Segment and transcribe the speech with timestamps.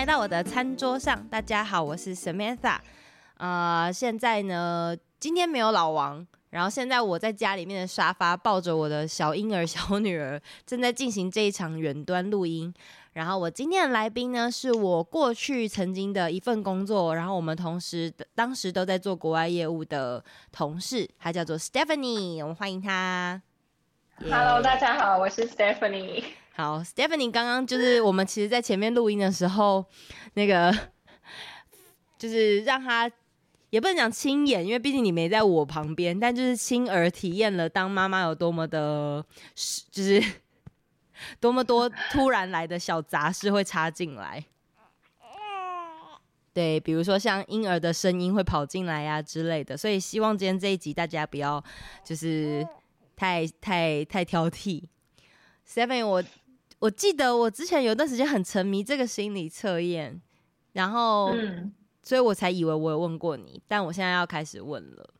[0.00, 1.28] 来到我的餐桌上。
[1.28, 2.78] 大家好，我是 Samantha。
[3.36, 12.72] 呃，现在呢，今天没有老王，然后现在我在家里面的沙发，抱着我的小婴儿、小女儿，正在进行这一场远端录音。
[13.12, 23.42] 然后我今天的来宾呢，是我过去曾经的一份工作，然后我们同时当时都在做国外业务的同事，他叫做 Stephanie，我们欢迎他。
[24.22, 26.24] Hello，大家好，我是 Stephanie。
[26.60, 29.82] 好，Stephanie，刚刚就是我们其实，在前面录音的时候，
[30.34, 30.70] 那个
[32.18, 33.10] 就是让他
[33.70, 39.24] 也不能讲亲眼，因为毕竟你没在我旁边，但就是亲耳体验了当妈妈有多么的，
[39.90, 40.22] 就是
[41.40, 44.44] 多么多突然来的小杂事会插进来。
[46.52, 51.64] 对，比如说像婴儿的声音会跑进来呀、啊、之类的，所以希望今天这一集大家不要
[52.04, 52.68] 就是
[53.16, 54.82] 太太太挑剔。
[55.66, 56.22] Stephanie，我。
[56.80, 60.20] 我记得我之前有段时间很沉迷这个心理测验，
[60.72, 61.72] 然后，嗯，
[62.02, 65.10] 所以我才以为我有问过你，但我现在要开始问了。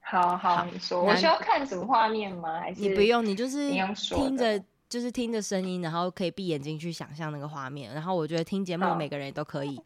[0.00, 2.60] 好好，你说，我需要看什么画面吗？
[2.60, 7.94] 还是你不用，你就是听着，就是听着声音，然后可以闭眼睛去想象那个画面。
[7.94, 9.80] 然后我觉得听节目每个人都可以。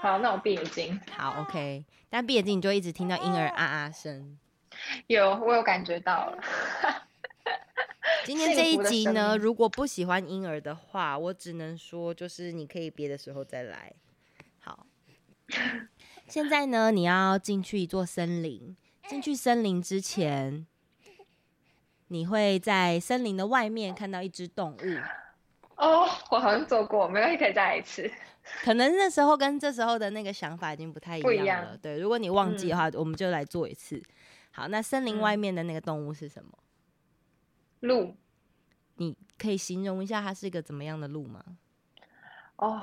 [0.00, 0.98] 好，那我闭眼睛。
[1.16, 1.84] 好，OK。
[2.10, 4.36] 但闭眼睛你就一直听到婴儿啊啊声。
[5.06, 6.38] 有，我有感觉到了。
[8.24, 13.92] 今天这一集呢，如果不喜欢婴儿的话，我只能说就是你可以别的时候再来。
[14.60, 14.86] 好，
[16.28, 18.76] 现在呢，你要进去一座森林。
[19.08, 20.66] 进去森林之前，
[22.08, 24.78] 你会在森林的外面看到一只动物。
[25.76, 28.10] 哦，我好像做过，没关系，可以再来一次。
[28.62, 31.76] 可能那时候跟这时候的那个想法已经不太一样了。
[31.78, 34.02] 对，如果你忘记的话，嗯，我们就来做一次。
[34.50, 36.50] 好，那森林外面的那个动物是什么？
[37.80, 38.16] 鹿，
[38.96, 41.44] 你可以形容一下它是一个怎么样的鹿吗？
[42.56, 42.82] 哦，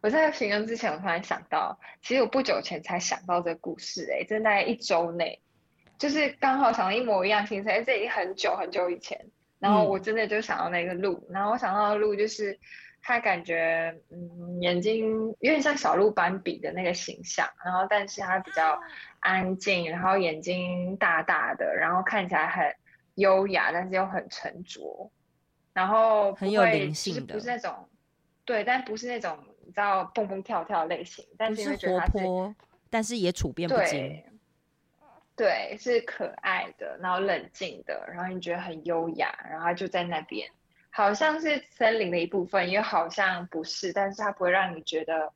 [0.00, 5.40] 我在形容之前，我突然想到，其实我不久前才想到这个故事，欸，哎，正在一周内，
[5.98, 9.18] 就是刚好想到一模一样行程，这已经很久很久以前，
[9.58, 12.56] 然后我真的就想到那个鹿，嗯，然后我想到的鹿就是
[13.02, 18.80] 它感觉，嗯，眼睛有点像小鹿斑比的那个形象，然后但是它比较
[19.18, 22.72] 安静，然后眼睛大大的，然后看起来很。
[23.20, 25.10] 优雅，但是又很沉着，
[25.72, 27.88] 然后很有灵性的，不是那种，
[28.44, 32.54] 对，但不是那种你知道蹦蹦跳跳类型，但是，是活泼，
[32.90, 34.22] 但是也处变不惊，
[35.36, 40.50] 对，是可爱的，然后冷静的，然后你觉得很优雅，然后他就在那边，
[40.90, 45.32] 好像是森林的一部分，也好像不是，但是它不会让你觉得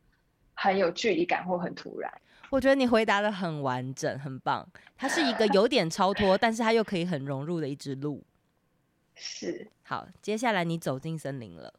[0.54, 2.12] 很有距离感或很突然。
[2.54, 4.65] 我觉得你回答的很完整，很棒。
[4.97, 8.22] 它是一个有点超脱，但是它又可以很融入的一只鹿。
[9.16, 9.69] 是。
[9.82, 11.75] 好，接下来你走进森林了。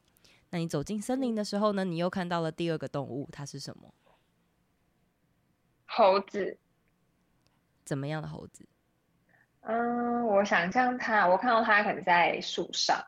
[0.50, 1.86] 那你走进森林的时候呢？
[1.86, 3.94] 你又看到了第二个动物，它是什么？
[5.86, 6.58] 猴子。
[7.86, 8.68] 怎么样的猴子？
[9.62, 13.02] 嗯，我想象它，我看到它可能在树上。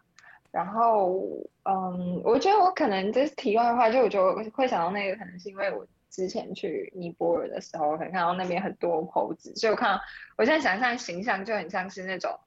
[0.51, 1.21] 然后，
[1.63, 5.85] 嗯，我觉得我可能这是题外话，就我就会想到那个，可能是因为我。
[6.09, 10.01] 之前去尼泊尔的时候，可能看到那边很多猴子，所以我看到，
[10.37, 12.39] 我现在想象形象就很像是那种，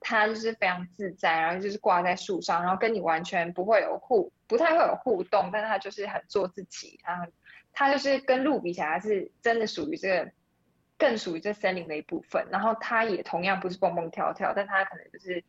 [0.00, 7.26] 它就是非常自在，然后就是挂在树上，然后跟你完全不会有互，不太会有互动，但是它就是很做自己，然后
[7.72, 10.30] 它就是跟鹿比起来，是真的属于这个，
[10.98, 12.46] 更属于这森林的一部分。
[12.50, 15.42] 然后它也同样不是蹦蹦跳跳，但它可能就是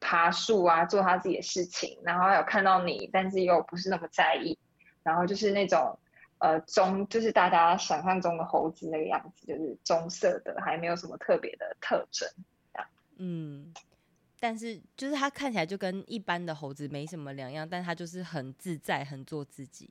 [0.00, 4.58] 爬树啊，做它自己的事情，然后有看到你，但是又不是那么在意，
[5.02, 5.98] 然后就是那种。
[6.42, 12.28] 呃，棕就是大家想象中的猴子那个样子，就是棕色的，还没有什么特别的特征。
[13.16, 13.72] 嗯，
[14.40, 19.88] 但是就是它看起来就跟一般的猴子没什么两样，但它就是很自在，很做自己。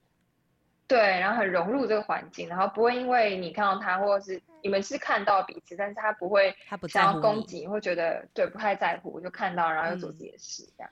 [0.88, 10.92] 对，然后很融入这个环境，然后不会因为你看到它，或者是你们是看到彼此，但是它不会，它不想要攻击，会觉得对不太在乎，就看到然后又做自己的事，这样。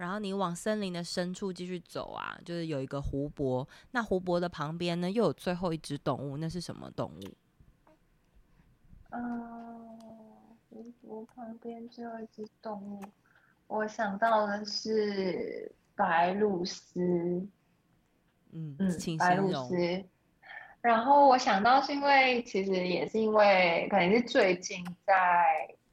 [0.00, 3.68] 然后你往森林的深处继续走啊，就是有一个湖泊。
[3.90, 7.20] 那湖泊的旁边呢，又有最后一只动物，那是什么动物？
[9.10, 9.98] 嗯，
[10.70, 13.02] 湖泊旁边最后一只动物，
[13.66, 17.46] 我想到的是白鹭鸶。
[18.52, 18.88] 嗯嗯，
[19.18, 20.06] 白鹭鸶。
[20.80, 25.44] 然后我想到是因为，其实也是因为，可能是最近在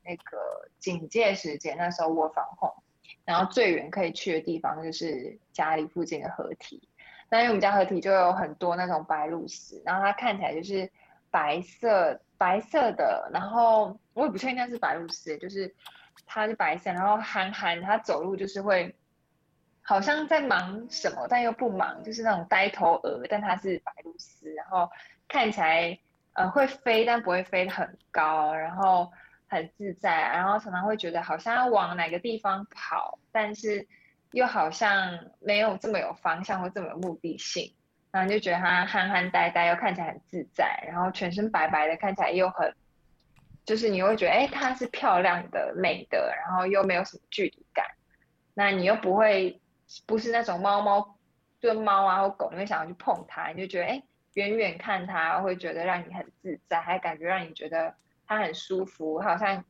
[0.01, 2.74] 那个警戒时间，那时候我防控。
[3.27, 6.81] 然后最远可以去的地方就是家里附近的河堤，
[7.29, 10.89] 那因为我们家河堤就有很多那种白鹭鸶，然后它看起来就是
[11.29, 15.75] 白色白色的，然后我也不确定那是白鹭鸶，就是
[16.25, 18.95] 它是白色，然后憨憨，它走路就是会
[19.81, 24.89] 好像在忙什么，但又不忙，就是那种呆头鹅，但它是白鹭鸶，然后
[25.27, 26.00] 看起来
[26.31, 29.12] 呃会飞，但不会飞得很高，然后
[29.48, 33.88] 很自在，然后常常会觉得好像要往哪个地方跑，但是
[34.32, 37.74] 又好像没有这么有方向或这么有目的性，
[38.12, 42.74] 然后就觉得它憨憨呆呆，又看起来很自在，然后全身白白的，看起来又很，
[43.66, 47.86] 就是你会觉得哎，它是漂亮的、美的，然后又没有什么距离感，
[48.54, 49.62] 那你又不会。
[50.06, 51.18] 不是那种猫猫，
[51.62, 54.04] 就猫啊或狗，你会想要去碰它，你就觉得哎，
[54.34, 57.96] 远远看它会觉得让你很自在，还感觉让你觉得
[58.27, 59.63] 它很舒服，好像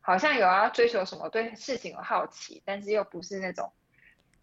[0.00, 3.72] 好像有要追求什么，对事情有好奇，但是又不是那种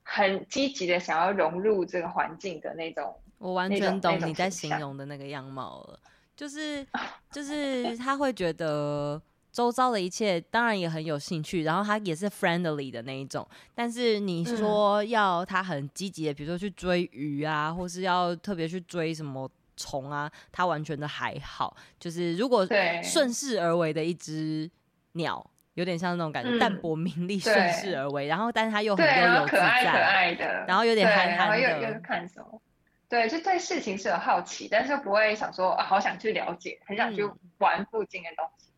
[0.01, 3.15] 很积极的想要融入这个环境的那种。
[3.37, 5.99] 我完全懂你在形容的那个样貌了，
[6.35, 6.87] 就是
[7.31, 9.21] 就是他会觉得。
[9.53, 13.47] 周遭的一切当然也很有兴趣，然后他也是 friendly 的那一种。
[13.75, 21.75] 但是你说要他很积极的，比如说去追鱼啊，或是要特别去追什么虫啊，它完全的还好。
[21.99, 22.67] 就是如果
[23.03, 24.69] 顺势而为的一只
[25.13, 28.27] 鸟，有点像那种感觉，淡泊名利，顺势而为。
[28.27, 31.67] 然后，但是他又很悠游自在，可爱可爱的，然后有点憨憨的。
[31.67, 32.61] 然后又又看什么？
[33.09, 37.23] 对，就对事情是有好奇，但是又不会想说，啊，好想去了解，很想去
[37.59, 38.71] 玩附近的东西。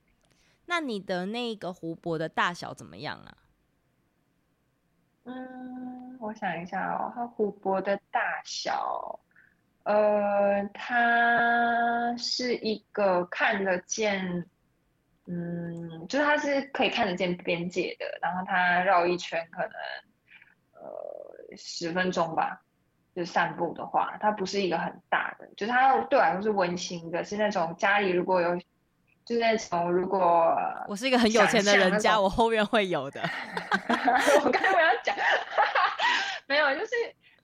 [0.66, 3.38] 那你的那个湖泊的大小怎么样啊？
[5.24, 9.20] 嗯，我想一下哦，它湖泊的大小，
[9.86, 14.46] 呃，它是一个看得见，
[15.28, 19.72] 嗯，就是它是可以看得见边界的，然后它绕一圈可能，
[20.74, 22.62] 呃，十分钟吧，
[23.16, 28.60] 就散步的话，它不是一个很大的，就是它对我来说是温馨的，是那种家里如果有。
[29.28, 30.56] 就是那种，如果
[30.88, 33.20] 我是一个很有钱的人家，我后面会有的。
[34.46, 35.16] 我刚才我要讲，
[36.46, 36.92] 没有，就是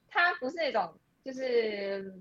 [0.08, 0.94] 它不是那种，
[1.26, 2.14] 就是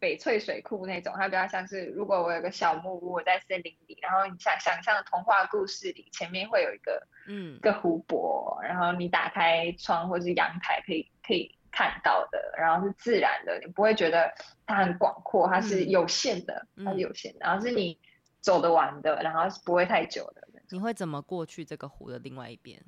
[0.00, 14.32] 翡翠水库那种，它比较像是，如果我有个小木屋，我在森林里，然后你想想象童话故事里，前面会有一个，嗯，个湖泊，然后你打开窗或是阳台，可以可以看到的，然后是自然的，你不会觉得
[14.66, 17.98] 它很广阔，它是有限的，嗯、它是有限的，然后是你。
[18.38, 20.46] 走得完的，然后是不会太久的。
[20.70, 22.80] 你会怎么过去这个湖的另外一边？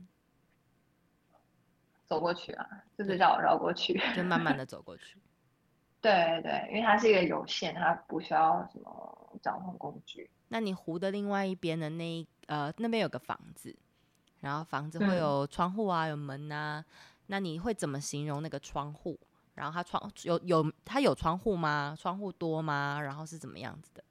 [2.06, 2.64] 走过去啊，
[2.96, 5.19] 就是绕绕过去，就慢慢的 走过去。
[6.00, 10.30] 对对，因为它是一个有限，它不需要什么交通工具。
[10.48, 13.74] 那你湖的另外一边的那呃那边有个房子，
[14.40, 16.84] 然后房子会有窗户啊，有门啊。
[17.26, 19.18] 那你会怎么形容那个窗户？
[19.54, 21.96] 然后它窗有有它有窗户吗？
[21.98, 23.00] 窗户多吗？
[23.02, 24.04] 然后是怎么样子的？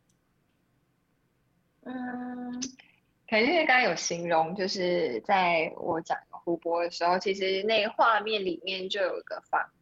[1.84, 2.52] 嗯，
[3.28, 9.77] 肯定是刚刚有形容，就是在我讲湖泊的时候，其实那个画面里面就有一个房子。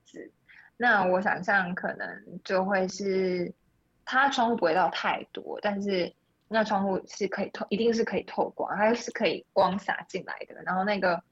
[0.78, 3.54] 那我想象可能就会是，
[4.06, 6.14] 它窗户不会到太多，但是
[6.48, 10.62] 那窗户是可以透，一定是可以透光，它是可以光洒进来的。
[10.64, 11.24] 然后那个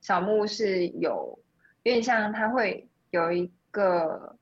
[0.00, 1.38] 小木屋是有，
[1.82, 4.36] 有点像它会有一个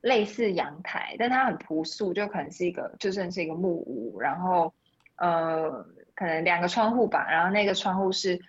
[0.00, 4.72] 类似阳台，但它很朴素，就可能是一个，就算是一个木屋，然后。
[5.20, 5.84] 呃，
[6.14, 8.40] 可能两个窗户吧，然后那个窗户是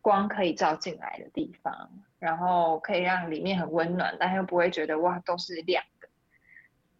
[0.00, 6.08] 光可以照进来的地方，然后可以让里面很温暖，但又不会觉得哇都是亮的。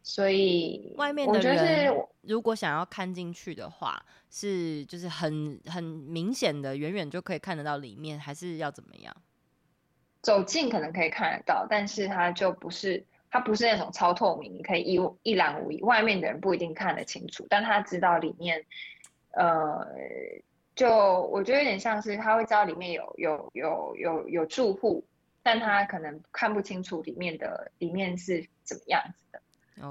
[0.03, 9.15] 所以外面的人如果想要看进去的话，是就是很很明显的，远远就可以看得到里面，还是要怎么样？
[10.23, 13.05] 走近可能可以看得到，但是它就不是。
[13.33, 18.67] 它不是那种超透明，你可以一一览无遗，外面的人不一定看得清楚，但他知道里面，
[19.31, 19.87] 呃，
[20.75, 20.91] 就
[21.31, 25.05] 我觉得有点像是他会知道里面有有有有有住户，
[25.43, 29.43] 但他可能看不清楚里面的里面是怎么样子的。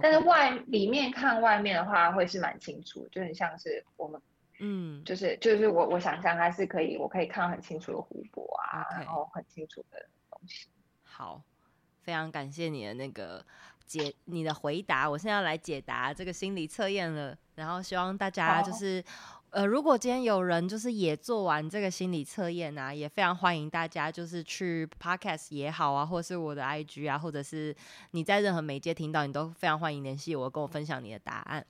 [0.02, 4.22] 但是外里面看外面的话，会是蛮清楚，就很像是我们，
[4.60, 9.00] 嗯，就是就是我我想象它是可以，我可以看到很清楚的湖泊啊，Okay.
[9.00, 10.68] 然后很清楚的东西。
[11.04, 11.42] 好。
[12.02, 13.46] 非常感谢你的那个
[13.86, 15.08] 解，你的回答。
[15.08, 19.04] 我现在要来解答这个心理测验了，然后希望大家就是，
[19.52, 27.76] 呃，如果今天有人就是也做完这个心理测验啊，也非常欢迎大家就是去 Podcast 也好啊，或是我的 IG 啊，或者是
[28.12, 31.66] 你在任何媒介听到，你都非常欢迎联系我，跟我分享你的答案。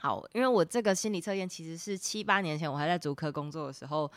[0.00, 4.10] 好，因为我这个心理测验其实是七八年前我还在竹科工作的时候。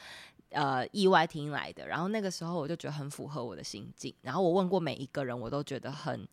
[0.51, 6.27] 呃，意外听来的，然后那个时候我就觉得很符合我的心境，然后我问过每一个人，我都觉得很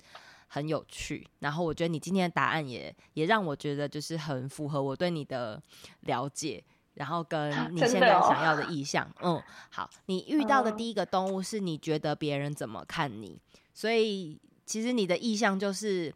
[0.49, 5.61] 很有趣，然后我觉得你今天的答案也也让我觉得就是很符合我对你的
[6.03, 6.62] 了解
[6.95, 9.05] 然后跟 你现在想要的意向。
[9.21, 13.38] 哦、嗯，好，你遇到的第一个动物是你觉得别人怎么看你，
[13.75, 16.15] 所以其实你的意向就是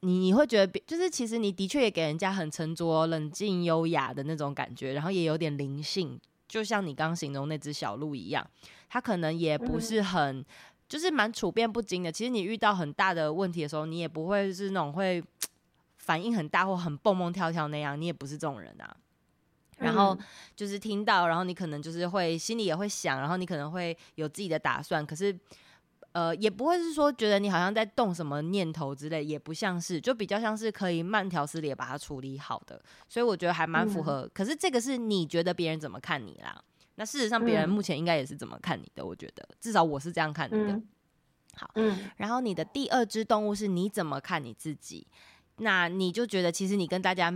[0.00, 8.48] 你你会觉得，就是其实你的确也给人家很沉着、冷静、优雅的那种感觉，然后也有点灵性，就像你刚刚形容那只小鹿一样，
[8.88, 10.44] 它可能也不是很。
[10.84, 12.12] 嗯就是蛮处变不惊的。
[12.12, 15.22] 其实你遇到很大的问题的时候，你也不会是那种会
[15.96, 18.96] 反应很大或很蹦蹦跳跳那样，你也不是这种人啊。
[19.78, 20.16] 然后
[20.54, 25.04] 就是听到，然后你可能就是会心里也会想，然后你可能会有自己的打算。
[25.04, 25.36] 可是，
[26.12, 32.80] 呃，也不会是说觉得你好像在动什么念头之类，也不像是，就比较像是可以慢条斯理把它处理好的。
[33.08, 34.22] 所以我觉得还蛮符合。
[34.22, 34.30] 嗯。
[34.32, 36.62] 可是这个是你觉得别人怎么看你啦？
[36.96, 39.02] 那事实上，别人目前应该也是怎么看你的？
[39.02, 40.72] 嗯、我觉得，至少我是这样看你的。
[40.72, 40.88] 嗯、
[41.56, 45.06] 好，嗯，然后你的第二只动物是你怎么看你自己？
[45.56, 47.32] 那你就觉得，其实你跟大家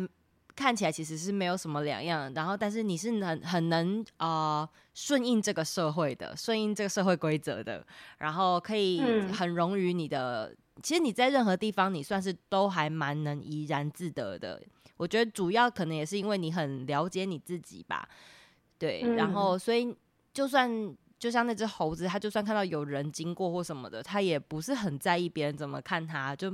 [0.55, 2.33] 看起来其实是没有什么两样。
[2.35, 7.85] 然后，但是你是能很能啊顺应这个社会的，顺应这个社会规则的，
[8.19, 9.01] 然后可以
[9.33, 10.49] 很容于你的。
[10.49, 14.63] 嗯、其实你在任何地方，你算是都还蛮能怡然自得的。
[14.97, 18.09] 我觉得主要可能也是因为你很了解你自己吧。
[18.79, 19.95] 对，然后所以
[20.33, 26.49] 就算就像那只猴子，它就算看到有人经过或什么的，它也不是很在意别人怎么看它，就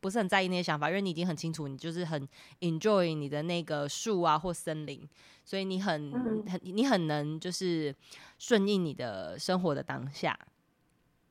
[0.00, 2.28] 不是很在意那些想法，因为你已经很清楚，你就是很
[2.60, 5.08] enjoy 你的那个树啊或森林，
[5.44, 6.12] 所以你很
[6.48, 7.92] 很你很能就是
[8.38, 10.38] 顺应你的生活的当下。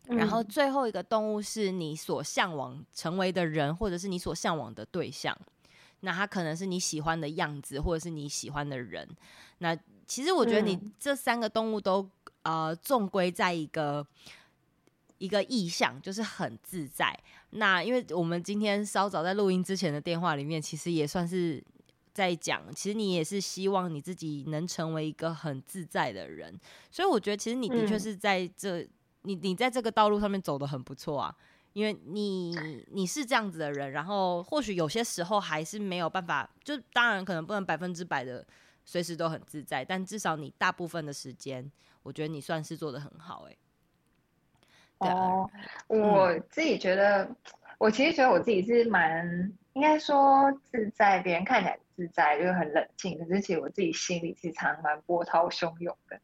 [0.07, 5.33] 然后最后一个动物是你所向往成为的人，或者是你所向往的对象，
[6.01, 9.07] 那它可能是你喜欢的样子，或者是你喜欢的人，
[9.59, 9.77] 那。
[10.07, 12.01] 其实我觉得你这三个动物都、
[12.43, 14.05] 嗯、呃，重归在一个
[15.17, 17.17] 一个意向，就是很自在。
[17.51, 21.63] 那因为我们今天稍早在录音之前的电话里面，其实也算是
[22.13, 26.59] 在讲，其实你也是希望你自己能成为一个很自在的人。
[26.91, 28.89] 所以我觉得，其实你的确是在这，嗯、
[29.23, 31.35] 你你在这个道路上面走的很不错啊。
[31.73, 32.55] 因为你
[32.91, 38.45] 你是这样子的人，然后或许有些时候还是没有办法，就当然可能不能百分之百的。
[38.85, 41.69] 随时都很自在，但至少你大部分的时间，
[42.03, 43.57] 我觉得你算是做的很好哎、欸。
[44.99, 45.49] 哦，
[45.87, 47.35] 我自己觉得，嗯、
[47.79, 56.17] 我其实觉得我自己是蛮应该说自在，别人看起来自在，就是很冷静，可是其实我自己心里其实常蛮波涛汹涌的，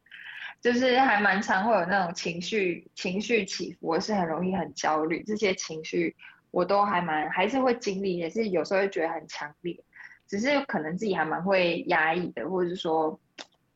[0.60, 6.16] 就是还蛮常会有那种情绪情绪起伏，我是很容易很焦虑，这些情绪
[6.50, 9.84] 我都还蛮还是会经历，也是有时候会觉得很强烈。
[10.26, 13.20] 只是可能自己还蛮会压抑的，或者是说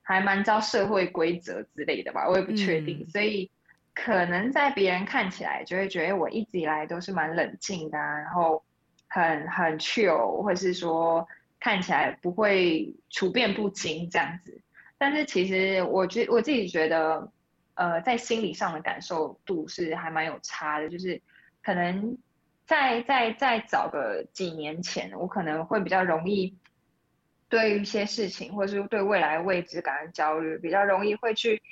[0.02, 3.00] 还蛮照社会规则之类的吧，我也不确定。
[3.00, 3.50] 嗯、所以
[3.94, 8.64] 可能在别人看起来就会觉得我一直以来都是蛮冷静的、啊，然后
[9.08, 11.26] 很很 chill，或者是说
[11.60, 14.60] 看起来不会处变不惊这样子。
[14.96, 17.30] 但是其实我觉我自己觉得，
[17.74, 21.20] 呃，在心理上的感受度是还蛮有差的，就是
[21.62, 22.16] 可能。
[22.66, 26.58] 在在在早个几年前，我可能会比较容易
[27.48, 31.62] 对一些事情，或是对未来未知感到焦虑，比较容易会去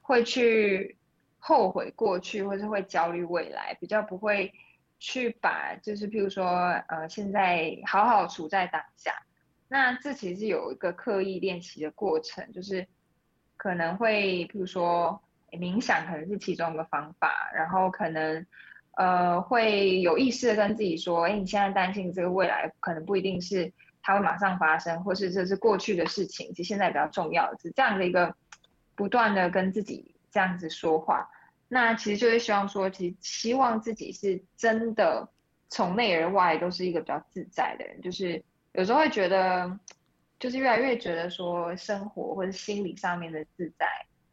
[0.00, 0.96] 会去
[1.38, 4.50] 后悔过去，或是会焦虑未来，比较不会
[4.98, 6.46] 去把就是譬如说
[6.88, 9.12] 呃现在好好处在当下。
[9.68, 12.86] 那这其实有一个刻意练习的过程，就是
[13.58, 18.46] 可能会譬如说冥想可能是其中一个方法，然后可能。
[18.98, 28.34] 呃，会有意识的跟自己说，哎，你现在担心这个未来可能不一定是它会马上发生，或是这是过去的事情，其实现在比较重要是这样的一个
[28.96, 31.30] 不断的跟自己这样子说话。
[31.68, 35.28] 那其实就是希望说，其实希望自己是真的
[35.68, 39.78] 从内而外都是一个比较自在的人，就是有时候会觉得，
[40.40, 43.86] 就是越来越觉得说，生活或者心理上面的自在，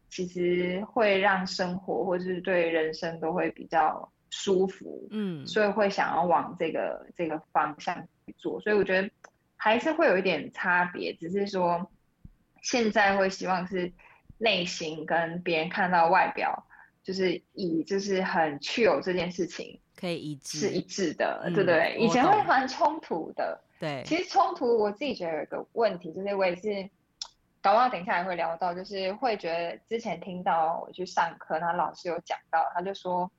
[0.10, 4.12] 其实会让生活或者是对人生都会比较。
[4.32, 9.10] 舒服，嗯，所以会想要往这个这个方向去做，所以我觉得
[9.56, 11.90] 还是会有一点差别，只是说
[12.62, 13.90] 现在会希望是
[14.38, 16.68] 内心跟别人看到外表，
[17.02, 21.96] 就是以就是很 chill 这件事情可以一致，是一致的，嗯、对不对？
[21.98, 26.90] 以前会蛮冲突的，对，其实冲突我自己觉得有一个问题，就是我也是，
[27.66, 33.32] 搞不好等一下也会聊到，就是会觉得之前听到我去上课，那老师有讲到，他就说。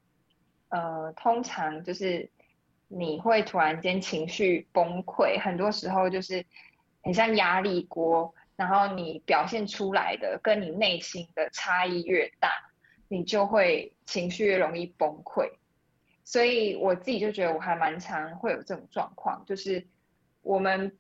[0.69, 2.29] 呃，通常就是
[2.89, 6.45] 你会突然间情绪崩溃，很多时候就是
[7.05, 12.51] 很像压力锅，然后你表现出来的跟你内心的差异越大，
[13.07, 15.49] 你就会情绪越容易崩溃。
[16.25, 19.87] 所以我自己就觉得我还蛮常会有这种状况，就是
[20.43, 20.99] 我们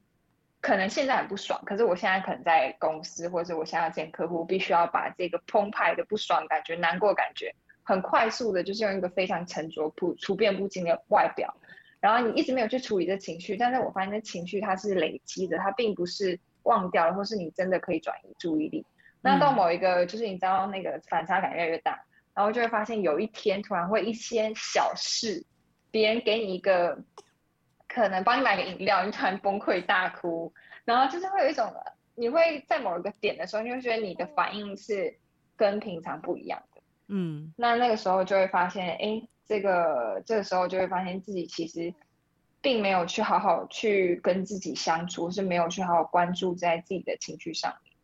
[0.66, 7.54] 可能现在很不爽，可是我现在可能在公司，或者我现在要见客户，必须要把这个澎湃的不爽感觉、难过感觉，
[7.84, 11.54] 很快速的，就是用一个非常沉着、不处变不惊的外表，
[12.00, 18.84] 然后你一直没有去处理这情绪，但是我发现这情绪它是累积的，它并不是忘掉了，或是你真的可以转移注意力。
[19.20, 22.02] 那到某一个，就是你知道那个反差感越来越大，
[22.34, 25.44] 然后就会发现有一天突然会一些小事，
[25.92, 26.98] 别人给你一个。
[27.96, 30.52] 可能帮你买个饮料，你突然崩溃大哭，
[30.84, 31.72] 然后就是会有一种，
[32.14, 35.18] 你会在某一个点的时候，你会觉得你的反应是
[35.56, 41.94] 跟平常不一样的，嗯，那那个时候就会发现，哎，这个这个时候就会发现自己其实
[42.60, 47.94] 并没有去好好去跟自己相处，是没有去好好关注在自己的情绪上面，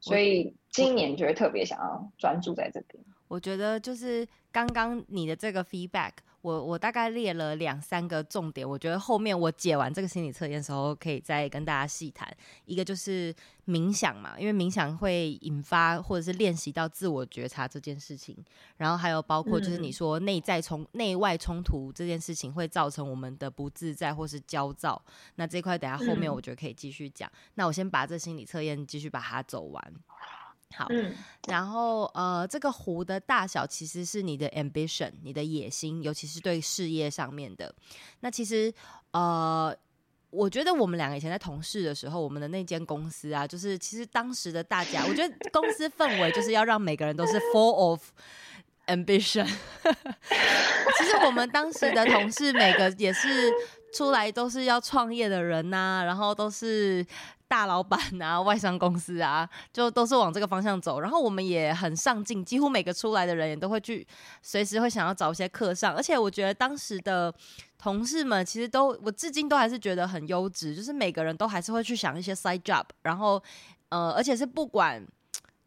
[0.00, 3.02] 所以今年就会特别想要专注在这边。
[3.26, 6.10] 我觉得就是刚刚你的这个 feedback，
[6.42, 12.34] 我我大概列了两三个重点，我觉得后面我解完这个心理测验的时候，可以再跟大家细谈。
[12.64, 13.34] 一个就是
[13.66, 18.36] 冥想嘛，因为冥想会引发或者是练习到自我觉察这件事情，
[18.78, 25.00] 然后还有包括就是你说内在冲内外冲突这件事情会造成我们的不自在或是焦躁。
[25.34, 27.30] 那这块等下后面我觉得可以继续讲。
[27.54, 29.94] 那我先把这心理测验继续把它走完。
[30.76, 31.12] 好，嗯，
[31.48, 37.74] 然后呃，这个湖的大小其实是你的 ambition，你的野心，尤其是对事业上面的。
[38.20, 38.72] 那其实
[39.10, 39.76] 呃，
[40.30, 48.10] 我觉得我们两个以前在同事的时候，我们的那间公司啊，就是其实当时的大家，我觉得公司氛围就是要让每个人都是 full of
[48.86, 49.44] ambition。
[49.84, 53.52] 其实我们当时的同事每个也是
[53.92, 57.04] 出来都是要创业的人呐、啊，然后都是。
[57.50, 61.00] 大老板啊，外商公司啊， 就都是往这个方向走。
[61.00, 64.06] 然后我们也很上进，几乎每个出来的人也都会去，
[64.40, 65.92] 随时会想要找一些课上。
[65.96, 67.34] 而且我觉得当时的
[67.76, 72.84] 同事们其实都，我至今都还是觉得很优质，就是每个人都还是会去想一些 side job。
[73.02, 73.42] 然后，
[73.88, 75.04] 呃，而且是不管。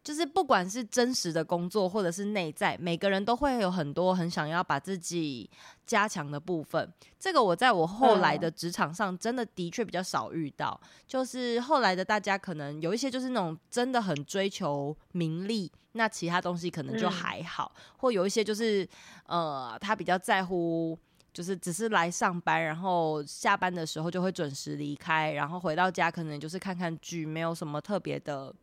[0.04, 5.50] 就是不管是真实的工作，或者是内在，每个人都会有很多很想要把自己
[5.86, 6.92] 加强的部分。
[7.18, 10.78] 这个我在我后来的职场上，真的的确比较少遇到。
[11.06, 17.74] 就是后来的大家可能有一些就是那种真的很追求名利，那其他东西可能就还好。
[17.96, 18.86] 或有一些就是
[19.24, 20.98] 呃，他比较在乎，
[21.32, 28.54] 就是只是来上班，然后下班的时候就会准时离开，然后回到家可能就是看看剧，没有什么特别的。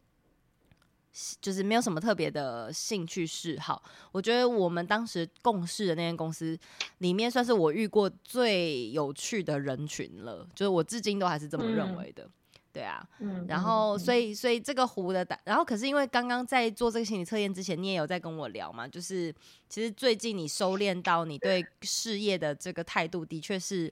[1.42, 6.58] 就是没有什么特别的兴趣嗜好，我觉得我们当时共事的那间公司
[7.00, 10.48] 里面，算是我遇过最有趣的人群了。
[10.56, 12.32] 就是我至今都还是这么认为的，嗯、
[12.72, 13.06] 对啊。
[13.20, 19.34] 嗯、然后，所以，所以这个湖的，然后可是因为刚刚在做这个心理测验之前，你也有在跟我聊嘛，就是
[19.68, 23.92] 其实最近你收敛到你对事业的这个态度，的确是。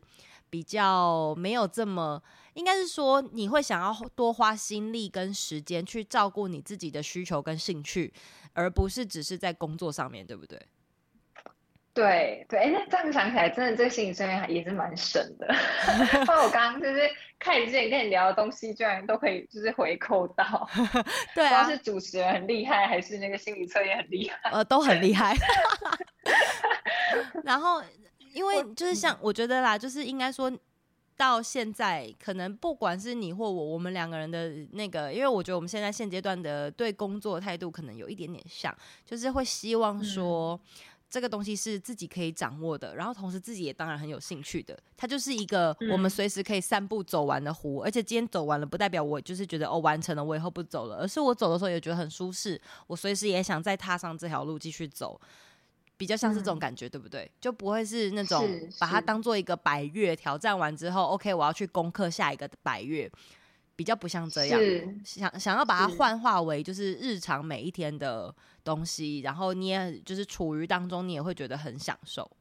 [0.50, 2.22] 比较没有这么，
[2.54, 8.14] 应该是说你会想要多花心力跟时间去照顾你自己的需求跟兴趣，
[8.54, 10.60] 而不是只是在工作上面对不对？
[11.92, 15.48] 对对，哎，那这样想起来，真的这个心理测验也是蛮神的。
[16.26, 17.10] 那我刚刚就是
[17.40, 20.70] 开始之前跟你聊的东西，居然都可以就是回扣到。
[21.36, 24.50] 对啊，是主持人很厉害，还是那个心理测验很厉害？
[24.52, 25.36] 呃，都很厉害。
[27.44, 27.84] 然后。
[28.34, 30.52] 因为就是像我觉得啦，就是应该说
[31.18, 38.74] 到现在，可能不管是你或我，我们两个人的那个，因为我觉得我们现在现阶段的对工作态度可能有一点点像，
[39.06, 40.58] 就是会希望说
[41.10, 44.80] 这个东西是自己可以掌握的，然后同时自己也当然很有兴趣的。
[44.96, 55.20] 它就是一个我们随时可以散步走完的湖，而且今天走完了，不代表我就是觉得哦完成了，我以后不走了，而是我走的时候也觉得很舒适，我随时也想再踏上这条路继续走。
[56.00, 57.30] 比较像是这种感觉，嗯、对不对？
[57.42, 58.48] 就不会是那种
[58.80, 63.12] 把它当做一个百月挑战完之后，OK，我要去攻克下一个百月，
[63.76, 64.60] 比较不像这样。
[65.04, 68.34] 想想要把它幻化为就是日常每一天的
[68.64, 72.32] 东西，然后你也就是处于当中，你也会觉得很享受。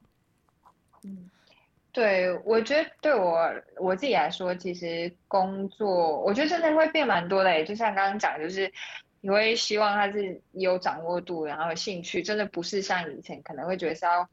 [1.03, 1.29] 嗯，
[1.91, 8.71] 对，我觉得对我我自己来说，其实工作我觉得真的会变蛮多的，就像刚刚讲，就是。
[9.21, 14.27] 你会希望他是有掌握度，然后有兴趣，真的不是像以前可能会觉得是要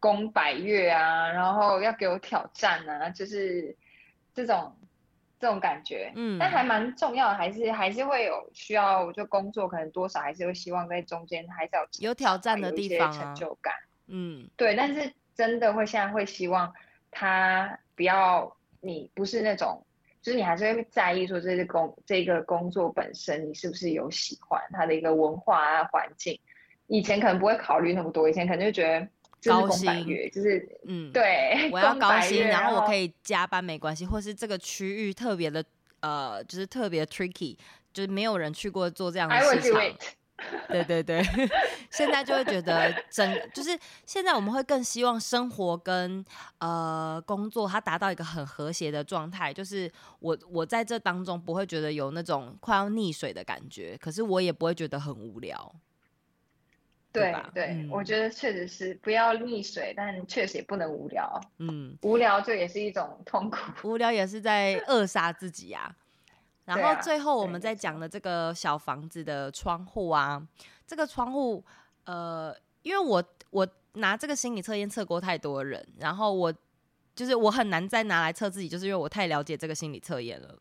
[0.00, 3.76] 攻百越啊，然后要给我挑战啊，就是
[4.32, 4.74] 这种
[5.38, 6.10] 这种感觉。
[6.16, 13.74] 嗯，但还蛮重要的，还是还是会有需要，就工作可能多少还是会希望在中间还是要有挑战的地方，成就感。
[14.06, 16.72] 嗯，对，但是真的会现在会希望
[17.10, 19.84] 他不要你不是那种。
[20.22, 26.38] 就是你还是会在意说，这个工这个工作本身你是不是有喜欢它的一个文化啊环境？
[26.86, 29.06] 以前可能不会考虑那么多，以前可能就觉得
[29.40, 35.64] 就是攻百岳，就是嗯，对，我 要高薪，然后我可以加班没关系，或是这个区域特别的
[36.00, 37.56] 呃，就是特别 tricky，
[37.92, 39.80] 就是没有人去过做这样的市场。
[40.70, 41.22] 对 对对，
[41.90, 46.24] 现在就会觉得整就是现在我们会更希望生活跟
[46.58, 55.74] 呃工作它达到一个很和谐的状态，就是我我在这当中不会觉得有那种快要溺水的感觉，可是我也不会觉得很无聊。
[57.12, 57.50] 对吧？
[57.52, 61.38] 对，对，嗯，我觉得确实是不要溺水，但确实也不能无聊。
[61.58, 65.96] 嗯，无聊就也是一种痛苦，无聊也是在扼杀自己呀，啊。
[66.64, 70.40] 然后最后我们在讲的这个小房子的窗户啊，
[70.86, 71.64] 这个窗户，
[72.04, 76.54] 呃，因为我我拿这个心理测验测过太多人，然后我
[77.14, 80.56] 就是我很难再拿来测自己，就是因为我太了解这个心理测验了。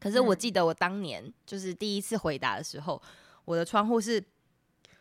[0.00, 3.00] 可是我记得我当年就是第一次回答的时候，
[3.44, 4.18] 我的窗户是，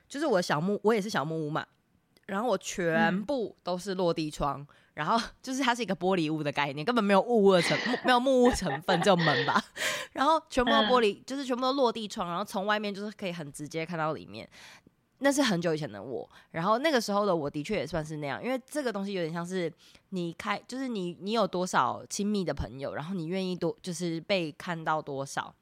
[0.09, 1.65] 就是我的小木，我也是小木屋嘛，
[2.25, 4.67] 然后我全部都是落地窗。
[4.99, 9.63] 然后 就是它是一个玻璃屋的概念，根本没有木屋的成没有木屋成分，只有门吧。
[10.11, 14.45] 然后全部都玻璃，就是全部都落地窗，然后从外面就是可以很直接看到里面。
[15.19, 19.71] 那是很久以前的我，然后那个时候的我的确也算是那样，因为这个东西有点像是
[20.09, 25.55] 你开，就是你你有多少亲密的朋友，然后你愿意多就是被看到多少。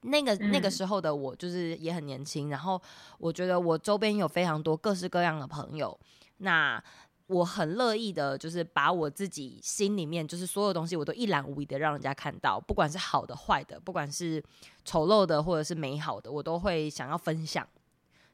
[0.00, 2.80] 那个那个时候的我就是也很年轻，然后
[3.18, 5.98] 我觉得我周边有非常多各式各样的朋友，
[6.38, 6.82] 那。
[7.26, 14.44] 我很乐意的，就是把我自己心里面就是所有东西，我都一览无遗的让人家看到，不管是好的、坏的，不管是
[14.84, 17.66] 丑陋的或者是美好的，我都会想要分享。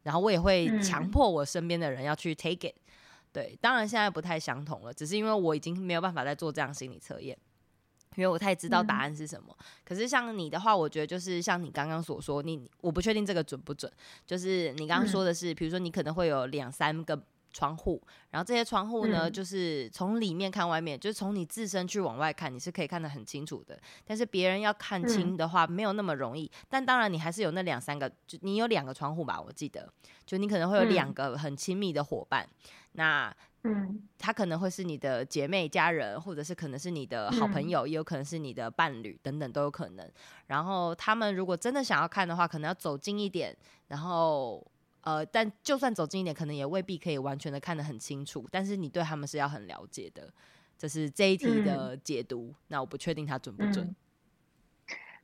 [0.02, 2.74] 然后我也会强迫我身边的人要去 take it。
[3.32, 7.38] 对，当然现在不太相同了，只是因为我已经没有办法再做这样心理测验，
[8.16, 9.56] 因为我太知道答案是什么。
[9.84, 13.92] 可是像你的话，我觉得就是像你刚刚所说，你我不确定这个准不准，
[14.26, 17.22] 就是你刚刚说的是，比如说你可能会有两三个。
[17.52, 23.78] 窗户，然后这些窗户呢，嗯、就是从里面看外面，就是从你自身去往外看，你是可以看得很清楚的。
[24.04, 26.44] 但是别人要看清的话，没有那么容易。
[26.44, 29.40] 嗯、但当然，你还是有那两三个，就你有两个窗户吧？
[29.40, 29.92] 我记得，
[30.24, 32.44] 就你可能会有两个很亲密的伙伴。
[32.44, 40.08] 嗯、那，嗯，他可能会是你的姐妹、家人，或者是可能是你的好朋友，嗯、也有可能是你的伴侣等等都有可能。
[40.46, 43.56] 然后他们如果真的想要看的话，可能要走近一点，
[43.88, 44.64] 然后。
[45.02, 48.46] 呃，但就算走近一点，可能也未必可以完全的看得很清楚。
[48.50, 50.32] 但是你对他们是要很了解的，
[50.78, 52.48] 这是这一题的解读。
[52.48, 53.84] 嗯、那我不确定它准不准。
[53.86, 53.96] 嗯、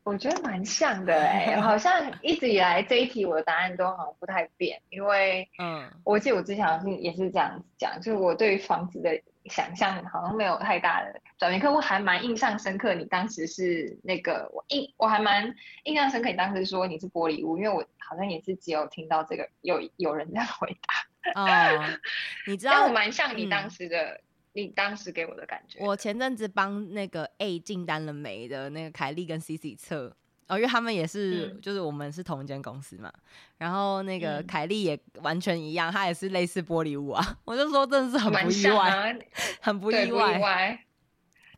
[0.03, 9.11] 我觉得蛮像的哎、欸， 好像一直以来这一题我的答案都好像不太变，因为嗯，我记得我之前好像也是这样子讲，就是我对房子的。
[9.49, 12.95] 想象好像没有太大的转变，客户还蛮印象深刻。
[12.95, 15.55] 你当时是那个我印，我还蛮
[15.85, 16.29] 印象深刻。
[16.29, 21.43] 你当时说你是玻璃屋，因为我好像也是只有听到这个有有人这样回答。
[21.43, 21.99] 哦，
[22.47, 24.21] 你知道 我蛮像你当时的，嗯、
[24.53, 25.85] 你当时给我的感觉。
[25.85, 30.17] 我前阵子帮那个 A 进单了没的那个凯莉跟 CC 测。
[30.49, 33.13] 哦，因为他们也是，嗯、就是我们是同一间公司嘛，
[33.59, 37.23] 然后那个凯莉也完全一样，她也是类似玻璃屋啊。
[37.45, 39.19] 我就说真的是很不 意外，啊、
[39.61, 40.79] 很不意外，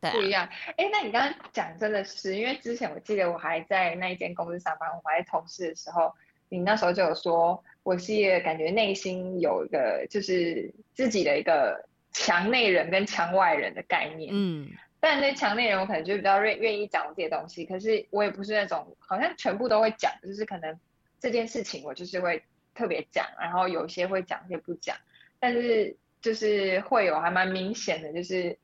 [0.01, 0.49] 对啊、不一样。
[0.77, 6.11] 哎，那你刚刚讲真的是，因为之前我记得我还在那一间公司上班，我还在同事的时候，
[6.49, 14.71] 你那时候就有说，我是一个感觉内心有一个就是自己的一个墙内人跟墙外人的概念，嗯。
[15.01, 20.79] 但那强内人我可能就比较愿愿意讲这些东西，可是我也不是那种好像全部都会讲，就是可能
[21.21, 22.43] 这件事情我就是会
[22.75, 24.97] 特别讲，然后有些会讲，有些不讲，
[25.39, 28.57] 但是就是会有还蛮明显的，就是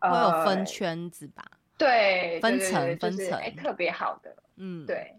[0.00, 1.44] 会有分圈子吧，
[1.76, 5.14] 对，分层分层，哎，特别好的，嗯，对。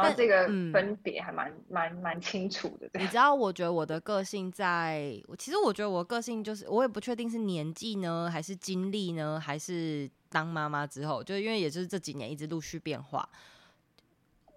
[0.00, 2.88] 然后这个分别还蛮蛮蛮清楚的。
[2.94, 13.28] 你知道，我觉得我的个性在，其实我觉得我个性就是，我也不确定是年纪呢，还是经历呢，还是当妈妈之后，就因为也就是这几年一直陆续变化。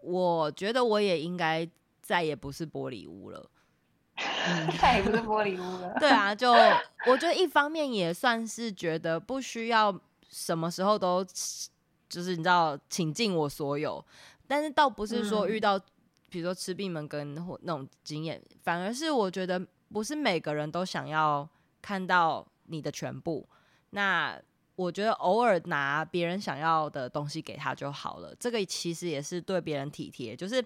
[0.04, 1.68] 我觉得我也应该
[2.02, 3.50] 再也不是玻璃屋了，
[4.16, 5.94] 嗯、 再也不是玻璃屋了。
[6.00, 6.52] 对啊，就
[7.08, 9.96] 我觉得一方面也算是觉得不需要
[10.30, 11.24] 什么时候都
[12.10, 14.04] 就是你知道，倾尽我所有。
[14.52, 15.80] 但是倒不是说遇到，
[16.30, 21.48] 比如说吃闭门羹或那种经验，嗯、反而是我觉得不是每个人都想要
[21.82, 23.48] 看到你的全部。
[23.92, 24.38] 那
[24.76, 28.36] 我觉得偶尔拿别人想要的东西给他就好了。
[28.38, 30.36] 这个其实也是对别人体贴。
[30.36, 30.62] 就是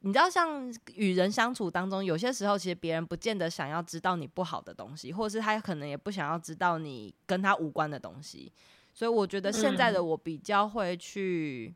[0.00, 8.52] 你知道，像与人相处当中，有些时候其实别人不见得想要知道你不好的东西，或者是他可能也不想要知道你跟他无关的东西。
[8.92, 11.74] 所以我觉得现在的我比较会去。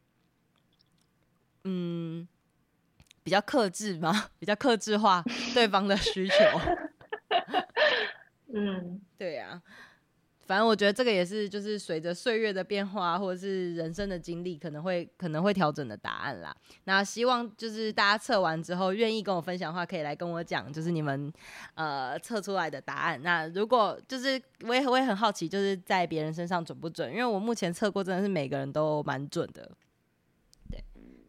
[1.65, 2.27] 嗯，
[3.23, 4.31] 比较克制吗？
[4.39, 5.23] 比较克制化
[5.55, 6.35] 对方的需求。
[8.53, 9.63] 嗯，对呀、啊。
[10.47, 16.53] 反正我觉得这个也是，就是随着岁月的变化，或者是人生的经历，可能会可能会调整的答案啦。
[16.87, 21.33] 那希望就是大家测完之后，愿意跟我分享的话，可以来跟我讲，就是你们
[21.77, 23.23] 呃测出来的答案。
[23.23, 27.09] 那如果就是我也我也很好奇，就是在别人身上准不准？
[27.13, 29.71] 因为我目前测过，真的是每个人都蛮准的。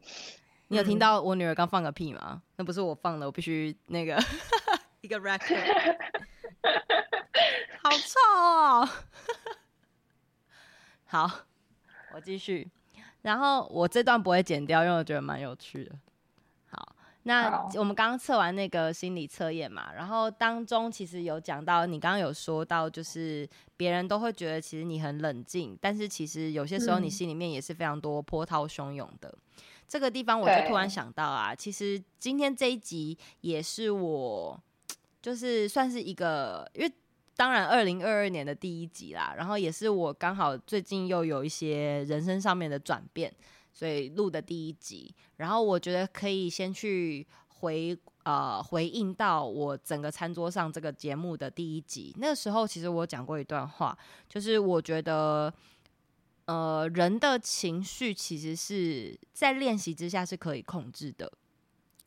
[0.01, 2.19] 对，你有听到我女儿刚放个屁吗？
[2.33, 4.17] 嗯、那不是我放的，我必须那个
[5.01, 5.97] 一个 record。
[7.83, 8.89] 好臭哦！
[11.05, 11.29] 好，
[12.13, 12.69] 我继续。
[13.23, 15.91] 然后我这段不会剪掉，因为我觉得蛮有趣的。
[16.69, 29.27] 好，那我们刚刚测完那个心理测验嘛，然后当中其实有讲到，你刚刚有说到，就是别人都会觉得其实你很冷静，但是其实有些时候你心里面也是非常多波涛汹涌的。
[29.29, 29.37] 嗯、
[29.91, 34.57] 这个地方我就突然想到啊，其实今天这一集也是我。
[35.21, 36.91] 就是算是一个，因为
[37.35, 43.31] 当然二零二二年的第一集啦，然后也是我刚好最近又有一些人生上面的转变，
[43.71, 45.13] 所以录的第一集。
[45.37, 53.95] 然后我觉得可以先去回呃回应到我整个餐桌上这个节目的第一集，那个时候其实我讲过一段话，
[54.27, 55.53] 就是我觉得
[56.51, 61.31] 呃人的情绪其实是在练习之下是可以控制的。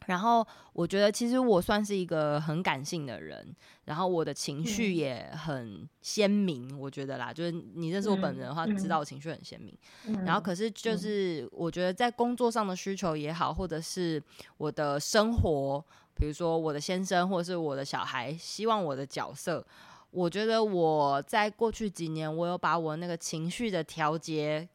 [0.07, 6.69] 然后我觉得，其实我算是一个很感性的人，然后我的情绪也很鲜明。
[6.69, 9.75] 嗯、我觉得啦，就是你认识我本人的话，嗯、知道我情绪很鲜明。
[10.07, 14.23] 嗯、然后，可是就是我觉得在工作上的需求也好，或者是
[14.59, 15.83] 我的生活，
[16.15, 19.67] 比如说我的先生或者是我的小孩，希望我的角色，
[20.15, 24.69] 我觉得我在过去几年，我有把我那个情绪的调节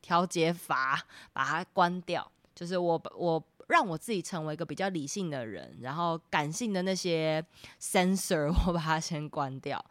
[0.00, 3.42] 调节阀把它关掉，就是我我。
[3.68, 7.42] 让我自己成为一个比较理性的人，然后感性的那些
[7.80, 9.82] sensor 我把它先关掉。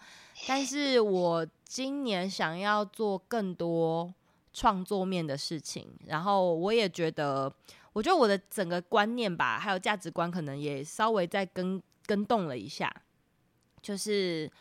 [0.45, 4.13] 但是我今年想要做更多
[4.53, 7.51] 创作面的事情，然后我也觉得，
[7.93, 12.93] 我觉得我的整个观念吧，还有价值观，可能也稍微再更更动了一下。
[13.81, 14.51] 就是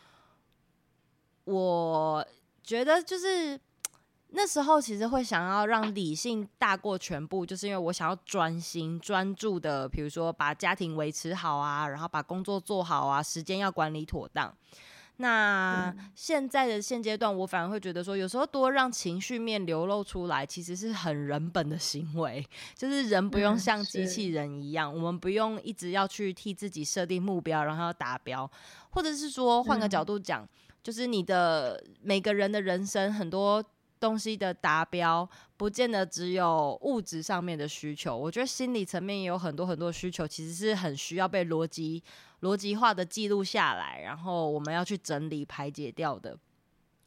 [1.43, 2.25] 我
[2.63, 3.59] 觉得，就是。
[4.33, 14.55] 那时候其实会想要让理性大过全部，就是因为我想要专心专注的，比如说把家庭维持好啊，然后把工作做好啊，时间要管理妥当。
[15.21, 28.49] 那现在的现阶段，我反而会觉得说，有时候多让情绪面流露出来，其实是很人本的行为，就是人不用像机器人一样，我们不用一直要去替自己设定目标，然后要达标，
[28.89, 30.45] 或者是说换个角度讲，
[30.83, 33.63] 就是你的每个人的人生很多。
[34.01, 38.17] 东西的达标，不见得只有物质上面的需求。
[38.17, 42.03] 我觉得心理层面也有很多很多需求，其实是很需要被逻辑
[42.41, 46.35] 逻辑化的记录下来，然后我们要去整理排解掉的。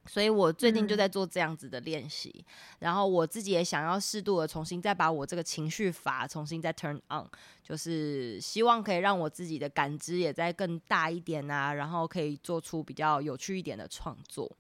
[0.07, 2.44] 所以我最近就在做这样子的练习，嗯、
[2.80, 7.26] 然后我自己也想要适度的重新再把我这个情绪阀重新再 turn on，
[7.62, 14.50] 就是希望可以让我自己的感知也再更大一点啊，然后可以做出比较有趣一点的创作。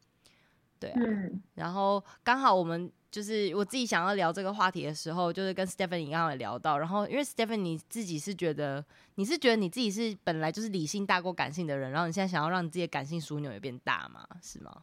[0.84, 14.26] 对啊，嗯，然后刚好我们就是我自己想要聊这个话题的时候，就是跟 Stephanie 刚好也聊到，然后因为 Stephanie 你自己是觉得你是觉得你自己是本来就是理性大过感性的人，然后你现在想要让你自己的感性枢纽也变大嘛？
[14.42, 14.82] 是吗？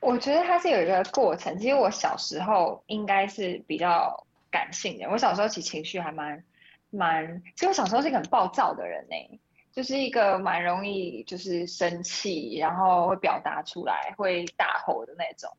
[0.00, 1.58] 我觉得它是有一个过程。
[1.58, 6.44] 其实我小时候应该是比较感性的，我小时候其实情绪还蛮
[6.90, 9.40] 蛮，其实我小时候是一个很暴躁的人呢、欸。
[9.76, 15.54] 就是一个蛮容易就是生气，然后会表达出来，会大吼的那种。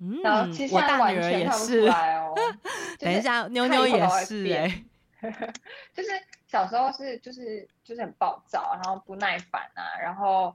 [0.00, 2.34] 嗯，然后其实现在完全看不出来哦。
[2.98, 4.84] 等一下，妞妞也是哎。
[5.94, 6.08] 就是
[6.48, 10.52] 小时候是就是就是很暴躁，然后不耐烦啊，然后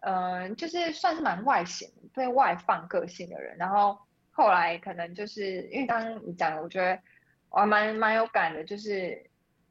[0.00, 3.56] 嗯、呃，就是算是蛮外显、对外放个性的人。
[3.56, 3.98] 然后
[4.32, 7.00] 后来可能就是因为刚刚你讲的，我觉得
[7.48, 9.24] 我还蛮蛮有感的，就是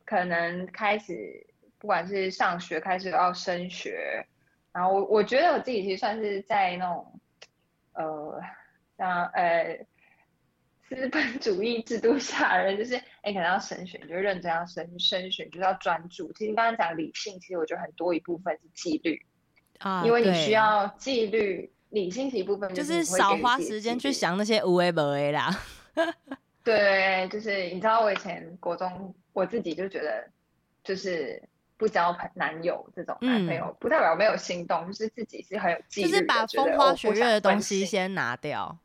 [0.06, 1.45] 可能开始。
[1.80, 4.26] 不管是上学开始要升学，
[4.74, 7.20] 然后我我觉得我自己其实算是在那种，
[7.94, 8.42] 呃，
[8.98, 9.80] 像呃
[10.89, 16.30] 资本主义制度下的人，就是哎可能要升学，你就认真要升升学，就是要专注。
[16.34, 19.26] 其实刚刚讲理性，其实我觉得很多一部分是纪律
[19.78, 25.50] 啊，因为你需要纪律，理性是一部分就，就是少花时间去想那些无为不为啦。
[26.62, 30.30] 对，就是你知道我以前国中我自己就觉得
[30.84, 31.42] 就是。
[31.80, 38.78] 不交朋男友这种男朋友，嗯、不代表没有心动，就是自己是很有纪律的，就是把风花雪月的东西先拿掉。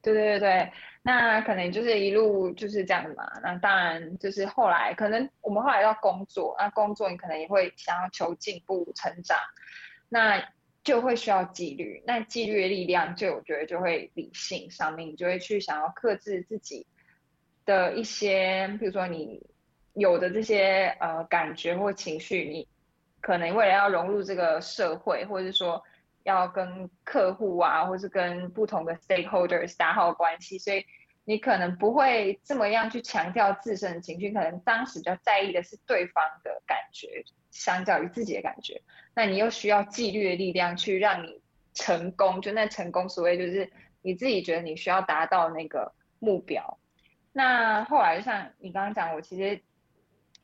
[0.00, 3.30] 对对对对，那可能就是一路就是这样子嘛。
[3.42, 9.38] 那当然就是后来，可能我们后来要工作，那工作你可能也会想要求进步成长。
[10.08, 10.42] 那
[10.82, 12.02] 就会需要纪律。
[12.06, 16.86] 那纪律的力量，就我觉得就会理性上面，你就会去想要克制自己
[17.64, 19.42] 的一些，比如说你
[19.94, 22.68] 有的这些呃感觉或情绪，你
[23.20, 25.82] 可能为了要融入这个社会，或者是说
[26.22, 30.84] 要跟客户啊，或是跟不同的 stakeholders 打好关系，所以。
[31.26, 38.82] 你可能不会这么样去强调自身的情绪，可能当时比较在意的是对方的感觉，相较于自己的感觉。
[39.14, 41.40] 那你又需要纪律的力量去让你
[41.72, 46.78] 成功，就那成功所谓就是你自己觉得你需要达到那个目标。
[47.32, 49.62] 那后来像你刚刚讲，我其实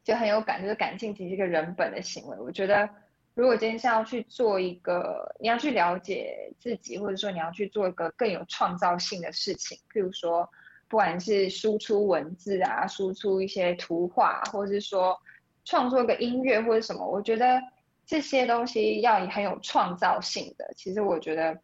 [0.05, 2.37] 就很有感，就是感性其实是一个人本的行为。
[2.39, 2.89] 我觉得
[3.35, 10.49] 如果今天是要去做一个，你要去了解自己，或者说你要去做一个更有创造性的事情，譬如说。
[10.89, 15.17] 不管是输出文字啊，输出一些图画，或者是说
[15.65, 17.63] 创作一个音乐或者什么，我觉得
[18.05, 20.69] 这些东西要以很有创造性的。
[20.77, 21.57] 其实我觉得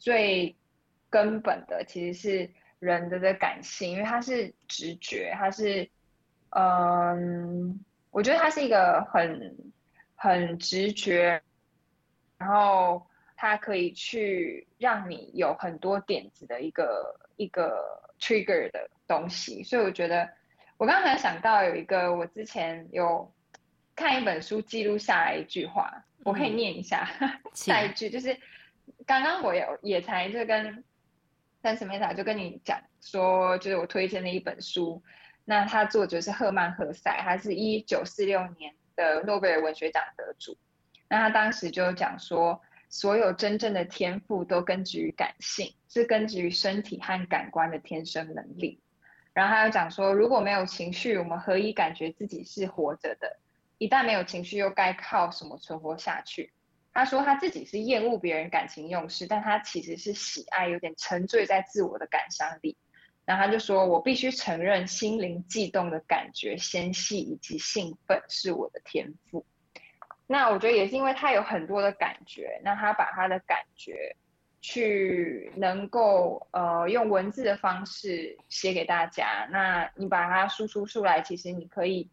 [0.00, 0.56] 最
[1.08, 2.50] 根本的其实是
[2.80, 5.88] 人的的感性，因为它是直觉，它是
[6.54, 9.72] 嗯，我觉得他是一个很
[10.14, 11.42] 很直觉，
[12.38, 18.00] 然后他可以去让你有很多点子的一个一个。
[18.22, 20.30] trigger 的东西，所以我觉得
[20.76, 23.28] 我刚才想到有一个，我之前有
[23.96, 28.38] 看一本书记录下来一句话，我可以念一下，嗯、 下一句就是
[29.04, 30.84] 刚刚我有也才就跟
[31.60, 35.02] 但是 Samantha 就跟你讲说，就是我推荐的一本书，
[35.44, 40.56] 那他作者是赫曼·赫塞，他是一九四六年的诺贝尔文学奖得主，
[41.08, 42.60] 那他当时就讲说。
[42.94, 48.82] 所有真正的天赋都根植于感性，是根植于身体和感官的天生能力。
[49.32, 53.38] 然后他又讲说，如果没有情绪，我们何以感觉自己是活着的？
[53.78, 56.52] 一旦没有情绪，又该靠什么存活下去？
[56.92, 62.76] 他说他自己是厌恶别人感情用事，但他其实是喜爱有点沉醉在自我的感伤里。
[63.24, 69.44] 然后他就说，我必须承认，心灵悸动的感觉、纤细以及兴奋是我的天赋。
[70.26, 74.16] 那我觉得也是因为他有很多的感觉，那他把他的感觉
[74.60, 82.08] 去能够呃用文字的方式写给大家，那你把它输出出来，其实你可以，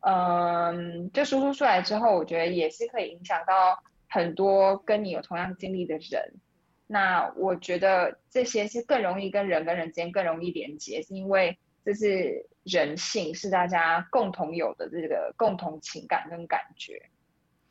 [0.00, 6.34] 嗯、就输出出来之后，我觉得也是可以影响到很多跟你有同样经历的人。
[6.88, 17.02] 那我觉得这些是更容易跟人跟人之间更容易连接，是因为这是人性，是大家共同有的这个共同情感跟感觉。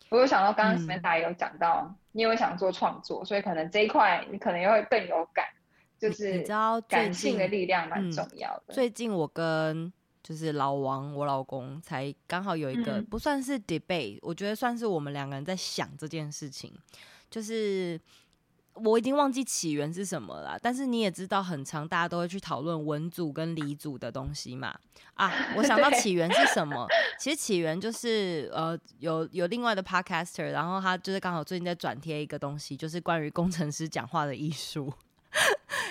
[0.10, 5.46] 我有想到，刚刚 Samantha 也有讲到，嗯、你有想做创作，所以可能这一块你可能也会更有感，
[5.98, 8.74] 就是你知道感性的力量蛮重要的。
[8.74, 16.74] 嗯、最近我跟就是老王，我老公才刚好有一个不算是 debate，、嗯、我觉得算是我们两个人在想这件事情，
[17.30, 17.98] 就是。
[18.76, 24.76] 我已经忘记起源是什么了，但是你也知道，很长大家都会去讨论文组跟理组的东西嘛。
[25.14, 26.86] 啊， 我想到起源是什么？
[27.18, 34.92] 其实起源就是呃，有有另外的 podcaster，然后他就是刚好最近在转贴一个东西，就是关于工程师讲话的艺术。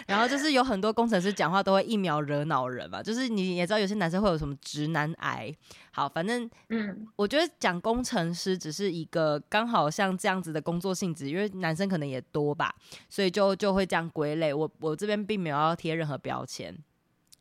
[0.07, 5.55] 然后就是有很多工程师讲话都会一秒惹恼人嘛，就是你也知道有些男生会有什么直男癌。
[5.91, 12.75] 好，反正嗯，我觉得讲工程师只是一个刚好像这样子的工作性质，因为男生可能也多吧，
[13.09, 14.53] 所以就就会这样归类。
[14.53, 16.77] 我我这边并没有要贴任何标签。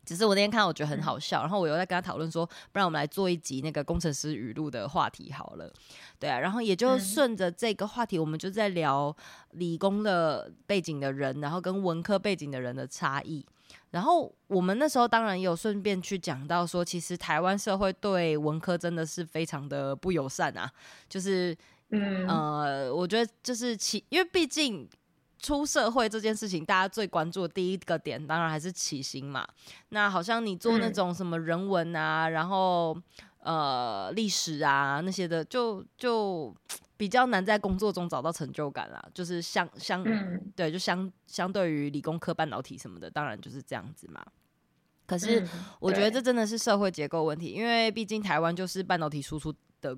[0.06, 5.72] 只是我那天看到我觉得很好笑，然后我又在跟他讨论说，不然我们来做一集那个工程师语录的话题好了，
[6.20, 9.16] 对啊，然后也就顺着这个话题，我们就在聊
[9.52, 13.46] 理工的背景的人，然后跟文科背景的人的差异，
[13.92, 20.70] 然后我们那时候当然也有顺便去讲到说，其实台湾社会对文科真的是非常的不友善啊，
[21.08, 21.56] 就是
[21.92, 22.28] 嗯。
[22.28, 24.88] 呃，我觉得就是其因为毕竟。
[25.44, 29.46] 出社会这件事情，大家最关注的第一个点，当然还是起薪嘛。
[29.90, 32.98] 那好像你做那种什么人文啊，嗯、然后
[33.40, 36.56] 呃历史啊那些的，就就
[36.96, 39.06] 比较难在工作中找到成就感啦。
[39.14, 44.26] 就是相相、嗯、对，就相相对于理工科、半导体什么的，当然就是这样子嘛。
[45.06, 45.46] 可是
[45.82, 49.94] 我觉得这真的是社会结构问题，因为毕竟台湾就是半导体输出的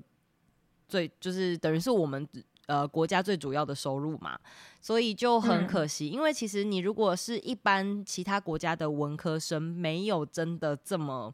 [0.88, 2.28] 最，就是等于是我们。
[2.66, 4.38] 呃，国家最主要的收入嘛，
[4.80, 6.06] 所以就很可惜。
[6.08, 11.32] 嗯、因为其实你如果是一般其他国家的文科生，没有真的这么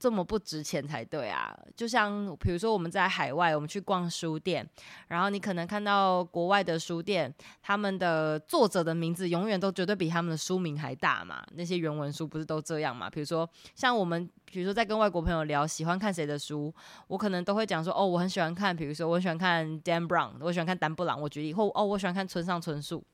[0.00, 1.54] 这么不值钱才对啊！
[1.76, 4.66] 就像比如说我们在海外，我们去逛书店，
[5.08, 11.46] 然后你可能看到国外的书店，他们的作者的名字永远都绝对比他们的书名还大嘛。
[11.52, 13.10] 那些原文书不是都这样嘛？
[13.10, 16.74] 比如说像我们，比如说在跟外国朋友聊喜欢看谁的书，
[17.06, 23.04] 我可能都会讲说，哦，我很喜欢看，比如说我喜欢看 Dan Brown，我喜欢看丹布朗，我举例，或哦，我喜欢看村上春树。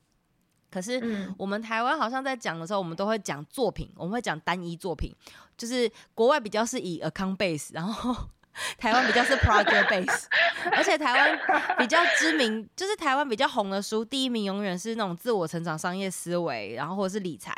[0.69, 1.01] 可是
[1.37, 5.13] 我们台湾好像在讲的时候，我们都会讲作品，我们会讲单一作品，
[5.57, 8.13] 就是国外比较是以 account base，然后
[8.77, 10.25] 台湾比较是 project base，
[10.75, 17.53] 而且台湾比较知名，就是台湾比较红的书，第一名永远是那种自我成长、商业思维，然后或者是理财，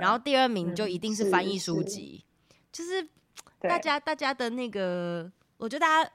[0.00, 2.24] 然后第二名就一定是翻译书籍，
[2.72, 3.06] 就是
[3.60, 6.10] 大家大家的那个，我觉得大家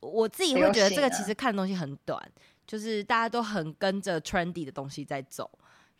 [0.00, 2.18] 我自己会觉得这个其实看的东西很短，
[2.66, 5.50] 就是大家都很跟着 trendy 的东西在走。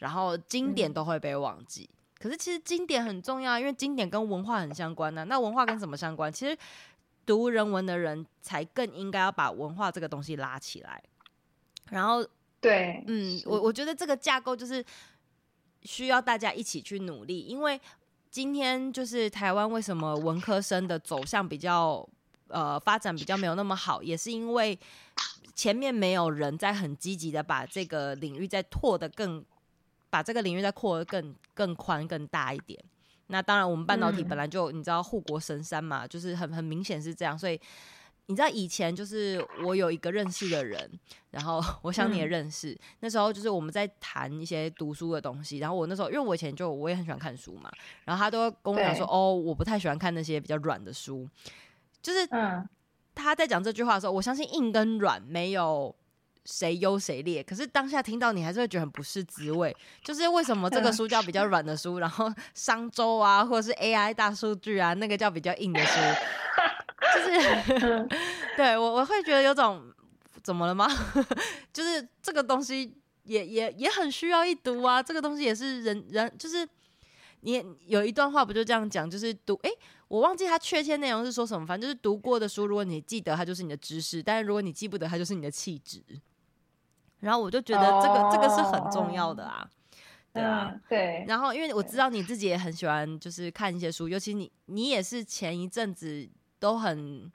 [0.00, 5.24] 然后经典都会被忘记，嗯、可是其实经典很重要，因为经典跟文化很相关呢、啊。
[5.24, 6.32] 那文化跟什么相关？
[6.32, 6.56] 其实
[7.26, 11.02] 读人文的人才更应该要把文化这个东西拉起来。
[11.90, 12.26] 然后，
[12.62, 14.82] 对，嗯，我我觉得这个架构就是
[15.82, 17.78] 需要大家一起去努力，因为
[18.30, 22.08] 今天就是台湾为什么文科生的走向比较
[22.48, 24.78] 呃发展比较没有那么好，也是因为
[25.54, 29.44] 前面没有人在很积极的把这个领域再拓得更。
[30.10, 32.78] 把这个领域再扩得更更宽更大一点。
[33.28, 37.38] 那当然，我们半导体本来就、嗯、你知道护国神山嘛，就是很很明显是这样。
[37.38, 37.60] 所以
[38.26, 40.90] 你知道以前就是我有一个认识的人，
[41.30, 42.72] 然后 我想你也认识。
[42.72, 47.70] 嗯、那时候就是我们在谈一些读书的东西，然后我那时候因为我以前就我也很喜欢看书嘛，
[48.04, 51.28] 然后他都跟我讲说哦，我不太喜欢看那些比较软的书。
[52.02, 52.26] 就是
[53.14, 55.94] 他在讲这句话的时候，我相信硬跟软没有。
[56.44, 57.42] 谁优谁劣？
[57.42, 59.74] 可是当下听到你还是会觉得很不是滋味。
[60.02, 66.00] 就是为什么这个 书叫比较软的书，然后商周啊，或者是 AI 大数据啊，那个叫比较硬的书，
[67.14, 68.08] 就是
[68.56, 69.82] 对我我会觉得有种
[70.42, 70.88] 怎么了吗？
[71.72, 76.68] 就是这个东西也也也很需要一读啊，这个东西也是人人就是
[77.40, 79.70] 你有一段话不就这样讲，就是读哎。
[80.10, 86.02] 我忘记他确切内容是说什么，反正就是读过的书，如果你记得，它就是你的知识；但是如果你记不得，它就是你的气质。
[87.20, 89.68] 然后我就觉得这个、oh, 这个是很重要的啊，
[90.32, 91.24] 对啊，对。
[91.28, 97.30] 然后因为我知道你自己也很喜欢，就是看一些书，尤其你你也是前一阵子都很。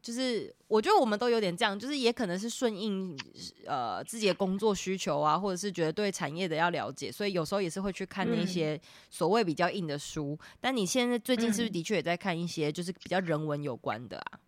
[0.00, 3.18] 就是我觉得我们都有点这样，就是也可能是顺应
[3.66, 10.38] 呃自己的工作需求啊，或者是觉得对产业的要了解，所以有时候也是会去看那些所谓比较硬的书。
[10.40, 14.38] 嗯、但你现在最近是不是的确也在看一些就是比较人文有关的啊？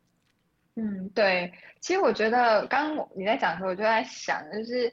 [0.76, 1.52] 嗯，对。
[1.80, 4.92] 其实我觉得刚刚你在讲的时候，我就在想，就是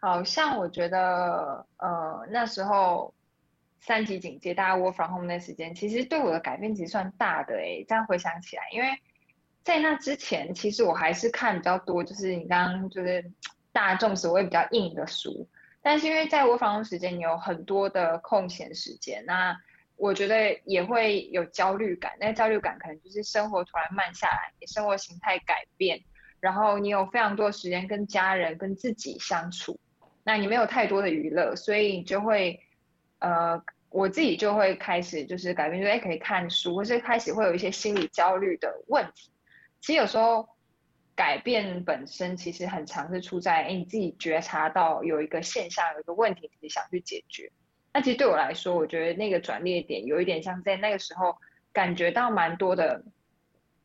[0.00, 3.12] 好像我觉得呃那时候
[3.80, 8.88] 三级警戒，大家 work from home 那时间，其实对我的改变其实算大的诶、这样回想起来，因为。
[9.64, 13.32] 在那之前，其实我还是看比较多，就是你刚刚就是
[13.72, 15.48] 大众所谓比较硬的书。
[15.80, 19.56] 但是因为在我访问时间，你有很多的空闲时间，那
[19.96, 22.12] 我觉得也会有焦虑感。
[22.20, 26.00] 那焦虑感可能就是生活突然慢下来，你生活形态改变，
[26.40, 29.78] 然后你有非常多的时间跟家人、跟自己相处，
[30.24, 32.60] 那你没有太多的娱乐，所以你就会
[33.20, 39.30] 呃，我自己就会开始就是改变，就哎可以看书，或是开始会有一些心理焦虑的问题。
[39.80, 40.48] 其实有时候
[41.14, 47.52] 改变本身其实很常是出在，哎，你自己觉察到有一个现象，有一个问题，你想去解决。
[47.94, 51.38] 那其实对我来说，我觉得那个转捩点有一点像在那个时候
[51.72, 53.04] 感觉到蛮多的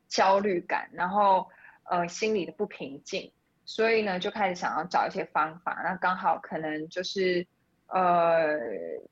[0.08, 1.48] 焦虑感，然后
[1.84, 3.32] 呃心里的不平静，
[3.66, 5.80] 所以呢就开始想要找一些方法。
[5.84, 7.46] 那刚好可能就是
[7.86, 8.58] 呃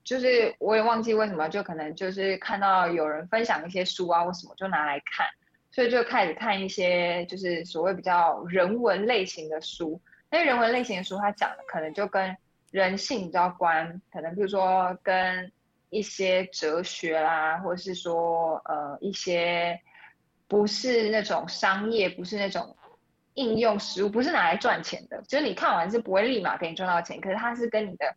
[0.04, 5.28] 就是我也忘记为什么，就可能就是看到有人分享一些书啊，为什么就拿来看。
[5.70, 12.36] 所以就开始看一些就是所谓比较人文类型的书，那人文类型的书，它讲的可能就跟
[12.72, 15.51] 人性比较关，可能比如说跟
[15.89, 19.80] 一些哲学啦，或者是说呃一些
[20.47, 22.76] 不是那种商业，不是那种
[23.36, 28.15] 应用实务，不是拿来赚钱的，就是你看完是不会立马给你赚到钱，可是它是跟你的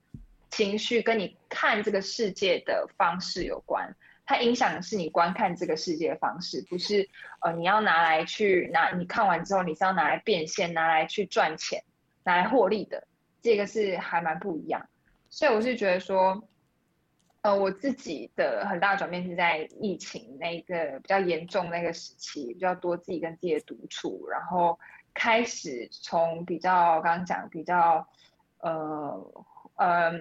[0.51, 3.95] 情绪，跟你看这个世界的方式有关。
[4.27, 7.09] 它影响的是你观看这个世界的方式，不是
[7.41, 11.83] 呃你要拿来去拿，你看完之后你是要拿来变现，拿来去赚钱，
[12.23, 13.09] 拿来获利的，
[13.43, 14.89] 这个是还蛮不一样。
[15.29, 16.43] 所以我是觉得说，
[17.43, 24.79] 呃我自己的很大转变是在疫情那个比较严重那个时期，比较多自己跟自己的独处，然后
[25.15, 28.07] 开始从比较刚刚讲比较
[28.59, 29.33] 呃
[29.77, 30.13] 嗯、呃、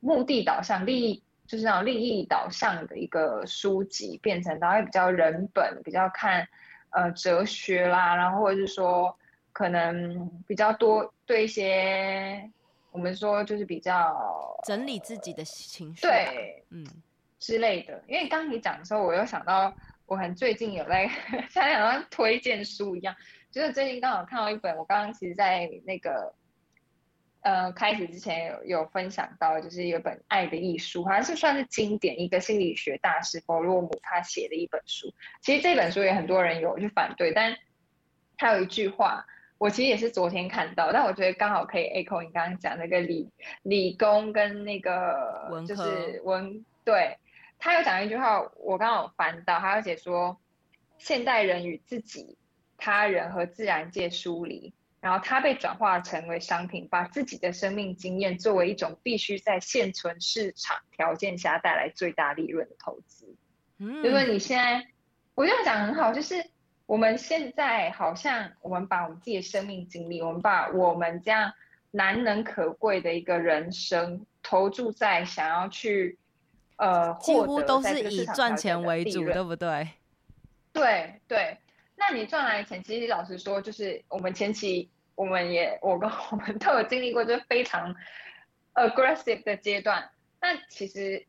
[0.00, 1.22] 目的导向利益。
[1.48, 6.46] 就是那种利益导向的一个书籍，变成它会比较人本，比较看
[6.90, 9.16] 呃哲学啦，然后或者是说
[9.54, 12.50] 可能比较多对一些
[12.90, 16.84] 我们说就是比较整理自己的情绪，对，嗯
[17.38, 18.02] 之类的。
[18.06, 19.74] 因为刚刚你讲的时候，我又想到
[20.06, 21.08] 我很最近有在
[21.50, 23.14] 像好像推荐书一样，
[23.50, 26.34] 就是最近刚好看到一本，我刚刚其实在那个。
[27.40, 35.14] 呃，开始之前有有分享到，就是有一本《爱的艺术》，好像是算是经典，一个心理学大师弗洛姆他写的一本书。
[35.40, 37.56] 其实这本书也很多人有去反对，但
[38.36, 39.24] 他有一句话，
[39.58, 43.28] 我其实也是昨天看到，但我觉得刚好可以 echo 你刚刚讲那个理
[43.62, 47.18] 理工跟那个就是文，文对，
[47.58, 50.40] 他有讲一句话，我刚好翻到，他有写说，
[50.96, 52.38] 现代人与自己、
[52.76, 54.72] 他人和自然界疏离。
[55.00, 63.36] 然后他被转化成为商品，把自己的生命经验作为一种必须在现存市场条件下带来最大利润的投资。
[63.78, 64.88] 嗯，就是你现在，
[65.36, 66.44] 我这样讲很好，就是
[66.88, 71.52] 我们现在好像我们把我们自己的生命经历，我们把我们这样
[71.90, 76.16] 难能可贵的一个人生投注在想要去
[76.76, 79.86] 呃，几乎都是以赚钱为主，对不对？
[80.72, 81.58] 对对。
[81.94, 87.94] 那你赚来钱，其实老实说，就是我们前期我们也我跟我们都有经历过，就是非常
[88.72, 90.08] aggressive 的阶段。
[90.40, 91.26] 那其实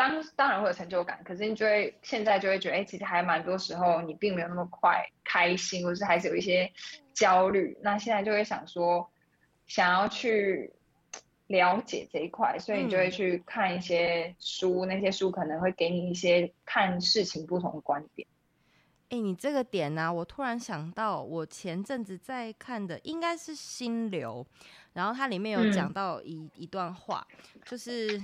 [0.00, 6.72] 当当然会有成就感，可是你就会现在就会觉得，哎、欸，其实还蛮多时候你并没有那么快开心，或是还是有一些
[7.12, 7.76] 焦虑。
[7.82, 9.10] 那现在就会想说，
[9.66, 10.72] 想要去
[11.48, 18.26] 了解这一块，所以你就会去看一些书，嗯、那些书可能会给你一些看事情不同的观点。
[19.10, 24.46] 哎、欸，你这个点呢、啊，我突然想到，我前阵子在看的应该是《心流》，
[24.94, 27.26] 然后它里面有讲到一、嗯、一段话，
[27.66, 28.18] 就是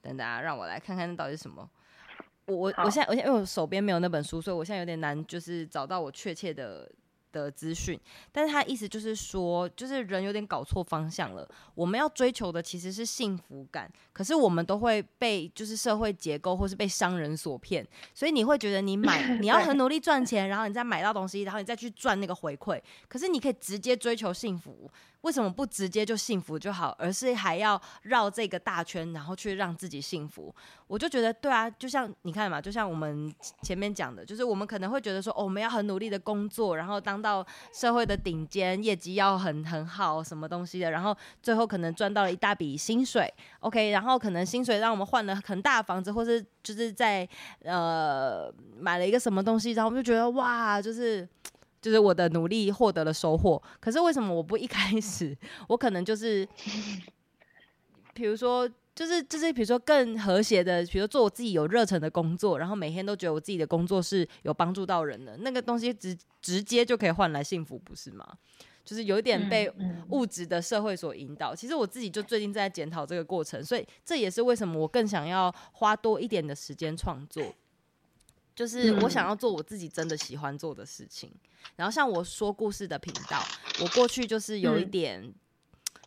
[0.00, 1.68] 等等啊，让我来看看那到底是什么。
[2.46, 6.90] 我我我现在我现在因为我手边没有那本书，所以我现在有点难，就是找到我确切的。
[7.30, 8.00] 的资讯，
[8.32, 11.46] 但是他意思就是说，就是人有点搞错方向了。
[11.74, 22.80] 我们要追求的其实是幸福感，可是我们都会被就是社会结构或是被商人所骗，所以你会觉得你买 你要很努力赚钱，然后你再买到东西，然后你再去赚那个回馈。
[23.08, 24.90] 可是你可以直接追求幸福。
[25.22, 30.54] 为什么不直接就幸福就好，而是还要绕这个大圈，然后去让自己幸福？
[30.86, 43.28] 我就觉得对啊，就像你看嘛，就像我们前面讲的，就是我们可能会觉得说，哦，我们要很努力的工作，然后当到社会的顶尖，业绩要很很好，什么东西的，然后最后可能赚到了一大笔薪水
[43.60, 47.28] ，OK，然后可能薪水让我们换了很大的房子，或是就是在
[47.64, 51.28] 呃买了一个什么东西，然后我们就觉得哇，就是。
[51.80, 55.36] 就是我的努力获得了收获，可是为什么我不一开始，
[55.68, 56.46] 我可能就是，
[58.12, 68.26] 比如说，就是就是比如说更和谐的，比如说做我自己有热忱的工作，然后每天都觉得我自己的工作是有帮助到人的，那个东西直直接就可以换来幸福，不是吗？
[68.84, 69.70] 就是有一点被
[70.08, 71.54] 物质的社会所引导。
[71.54, 77.54] 其实我自己就最近在检讨这个过程，所以这也是为什么我更想要花多一点的时间创作。
[78.58, 81.32] 就是我想要做我自己真的喜欢做的事情，
[81.76, 83.40] 然后像我说故事的频道，
[83.80, 85.32] 我过去就是有一点，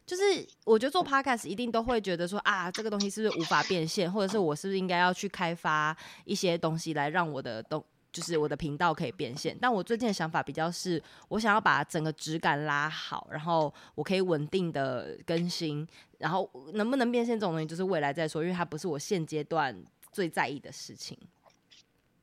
[0.06, 0.22] 就是
[0.66, 5.96] 我觉得做 podcast 一定都会觉得说啊，这个东西是不是无法变现，或者是我是不是应该要去开发
[6.26, 7.82] 一些东西来让我的东，
[8.12, 9.58] 就是我的频道可以变现。
[9.62, 15.88] 但我最近的想法比较是，我想要把整个质感拉好，然后我可以稳定的更新，
[16.18, 19.82] 然后能不能变现这种东西，就是未来再说，因为它不是我现阶段
[20.12, 21.18] 最在意的事情。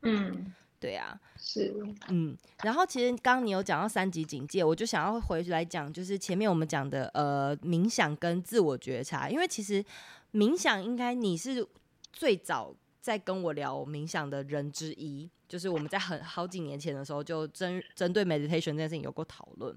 [0.03, 1.75] 嗯，对呀，是，
[2.09, 9.85] 嗯，然后其实刚刚你有讲到三级警戒，我就想要回来讲，就是前面我们讲的呃冥想跟自我觉察，因为其实
[10.33, 11.67] 冥想应该你是
[12.13, 19.77] 最早在跟我聊冥想的人之一，就是我们在很好几年前的时候就针针对 meditation 这件事情有过讨论，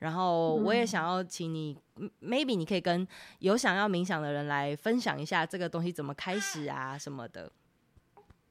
[0.00, 3.06] 然后我也想要请你、嗯、maybe 你可以跟
[3.38, 7.52] 有想要冥想的人来分享一下这个东西怎么开始啊什么的，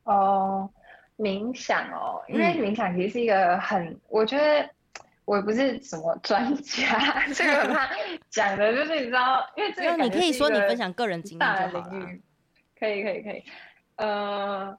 [0.06, 0.70] 哦。
[1.20, 4.70] 冥想哦，因为冥想其实是一个很，嗯、我觉得
[5.26, 7.90] 我也不是什么专家， 这个他
[8.30, 12.08] 讲的就是你知道，因为这个你可以说你分享个人经验就好了。
[12.80, 13.44] 可以可以可以，
[13.98, 14.74] 呃，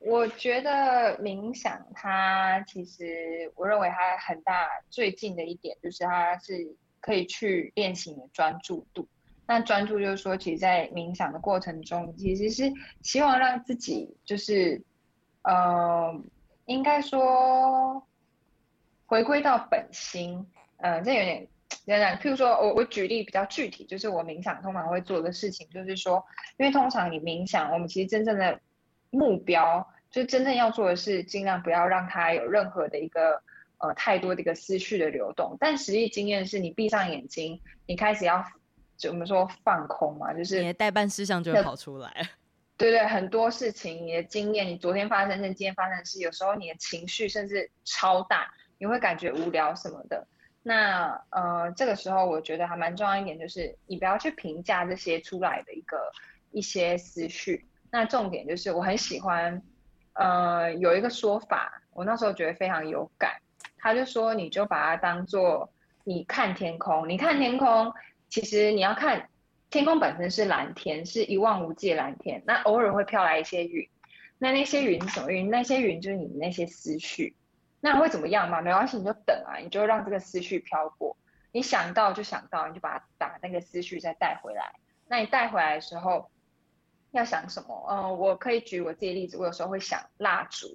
[0.00, 9.06] 我觉得冥想它其实，我认为它很大最近的一点就是它是可以去练习你的专注度。
[9.46, 12.72] 那专注就是说，其实，在冥想的过程中，其实是
[13.02, 14.82] 希望让自己就是。
[15.42, 16.14] 呃，
[16.66, 18.06] 应该说
[19.06, 20.46] 回归到本心，
[20.78, 21.48] 呃，这有点
[21.86, 26.24] 有点，譬如说我我举例比较具体，就是我冥想通常会做的事情，就是说，
[26.58, 28.60] 因为通常你冥想，我们其实真正的
[29.10, 33.42] 目标，就是真正要做的是尽量不要让它有任何的一个
[33.78, 35.56] 呃太多的一个思绪的流动。
[35.58, 38.44] 但实际经验是你闭上眼睛，你开始要
[38.96, 42.28] 怎么说放空嘛，就是你的代办事项就会跑出来。
[42.78, 50.26] 对对，很多事情，你的经验，你昨天发生的、今天发生的事，有时候你的情绪甚至超大，你会感觉无聊什么的。
[50.64, 56.10] 那呃，这个时候我觉得还蛮重要一点，就是你不要去评价这些出来的一个
[56.50, 57.64] 一些思绪。
[57.90, 59.62] 那重点就是我很喜欢，
[60.14, 63.32] 呃，有一个说法，我那时候觉得非常有感。
[63.78, 67.92] 他就说，你就把它当做你看天空，你看天空，
[68.28, 69.28] 其实你要看。
[69.72, 72.42] 天空本身是蓝天，是一望无际的蓝天。
[72.44, 73.88] 那偶尔会飘来一些云，
[74.36, 75.48] 那那些云是什么云？
[75.48, 77.34] 那些云就是你那些思绪。
[77.80, 78.60] 那会怎么样嘛？
[78.60, 81.16] 没关系，你就等啊，你就让这个思绪飘过。
[81.52, 84.74] 你想到就想到，你就把它把那个思绪再带回来。
[85.08, 86.30] 那你带回来的时候
[87.12, 87.86] 要想什么？
[87.90, 90.66] 嗯，我可以举我自己例子，我有时候会想蜡烛，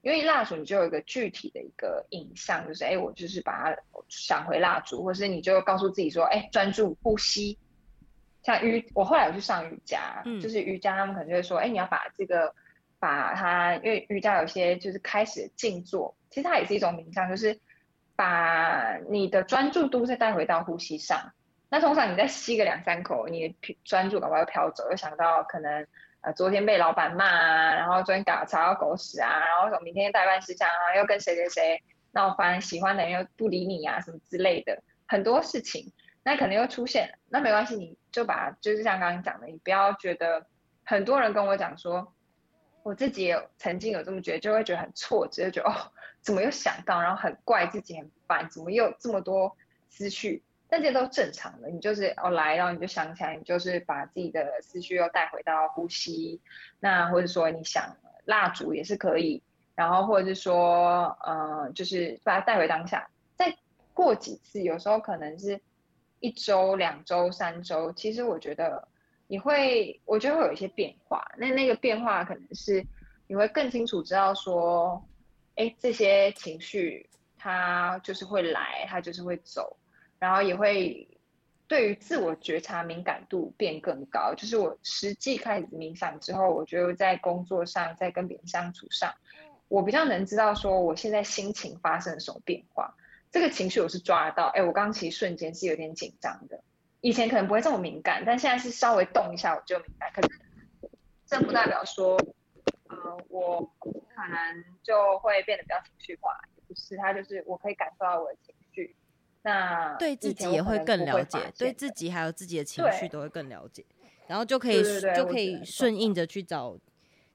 [0.00, 3.76] 因为蜡烛你就有一个具体的一个影像，就是哎，我就是把它
[4.08, 7.56] 想回蜡烛，或是你就告诉自己说，哎，专注呼吸。
[8.42, 12.52] 像瑜，我后来有去上瑜伽，嗯、就是瑜伽，他们可能就会说，哎、欸，你要把这个，
[12.98, 17.60] 把它，因为瑜伽有些就是开始静坐，其实它也是一种冥想，就是
[18.16, 21.32] 把你的专注度再带回到呼吸上。
[21.68, 25.86] 那通常你再吸个两三口，你的专注赶快又飘走，又想到可能
[26.22, 35.92] 呃昨天被老板骂啊，然后昨天搞吵到狗屎啊，然后什么明天代办事项啊，又跟谁谁谁闹翻，喜欢的人又不理你啊，什么之类的很多事情。
[36.24, 40.46] 那可能又出现，那没关系，你就把就是像刚刚讲的，你不要觉得
[40.84, 42.14] 很多人跟我讲说，
[42.84, 49.56] 我自己也曾经有这么觉得，就会觉得很挫折，就觉得哦，怎么又想到，然后很怪自己很烦，怎么又这么多
[49.90, 50.44] 思绪？
[50.68, 56.40] 但这些都正常的，你就是哦来，然后你就想起来，你就是把自己的思绪又带回到呼吸，
[56.78, 57.96] 那或者说你想
[58.26, 59.42] 蜡烛也是可以，
[59.74, 63.56] 然后或者是说，呃，就是把它带回当下，再
[63.92, 65.60] 过几次，有时候可能是。
[66.22, 68.86] 一周、两周、三周，其实我觉得
[69.26, 71.20] 你会，我觉得会有一些变化。
[71.36, 72.86] 那那个变化可能是
[73.26, 75.04] 你会更清楚知道说，
[75.56, 79.76] 哎，这些情绪它就是会来，它就是会走，
[80.20, 81.08] 然后也会
[81.66, 84.32] 对于自我觉察敏感度变更高。
[84.36, 89.12] 就是我实际开始冥想之后，我觉得在工作上，在跟别人相处上，
[89.66, 92.94] 我比较能知道说我现在心情发生了什么变化。
[93.32, 96.62] 这个情绪我是抓得到，哎，我刚刚其实瞬间是有点紧张的，
[97.00, 100.12] 以前可能不会这么敏感，但现在是稍微动一下我就敏感。
[100.12, 100.40] 可是
[101.24, 102.14] 这不代表说，
[102.88, 102.96] 呃，
[103.30, 103.88] 我可
[104.28, 108.94] 能就会变得比较情绪化，也不是，他就是我可以感受到我的情绪，
[109.40, 113.82] 那对自己也会更了解，对自己还有自己的情绪都会更了解，
[114.26, 114.82] 然后就可以
[115.16, 116.76] 就可以顺应着去找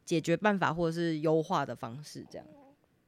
[0.06, 2.46] 解决办法或者是优化的方式，这样。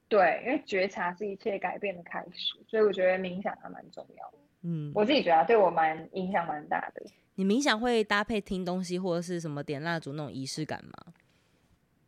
[0.10, 4.38] 对，因为觉察是一切改变的开始，所以我觉得冥想还蛮重要的。
[4.64, 7.05] 嗯，我自己觉得对我蛮影响蛮大的。
[7.36, 11.14] 你冥想会搭配听东西或者是什么点蜡烛那种仪式感吗？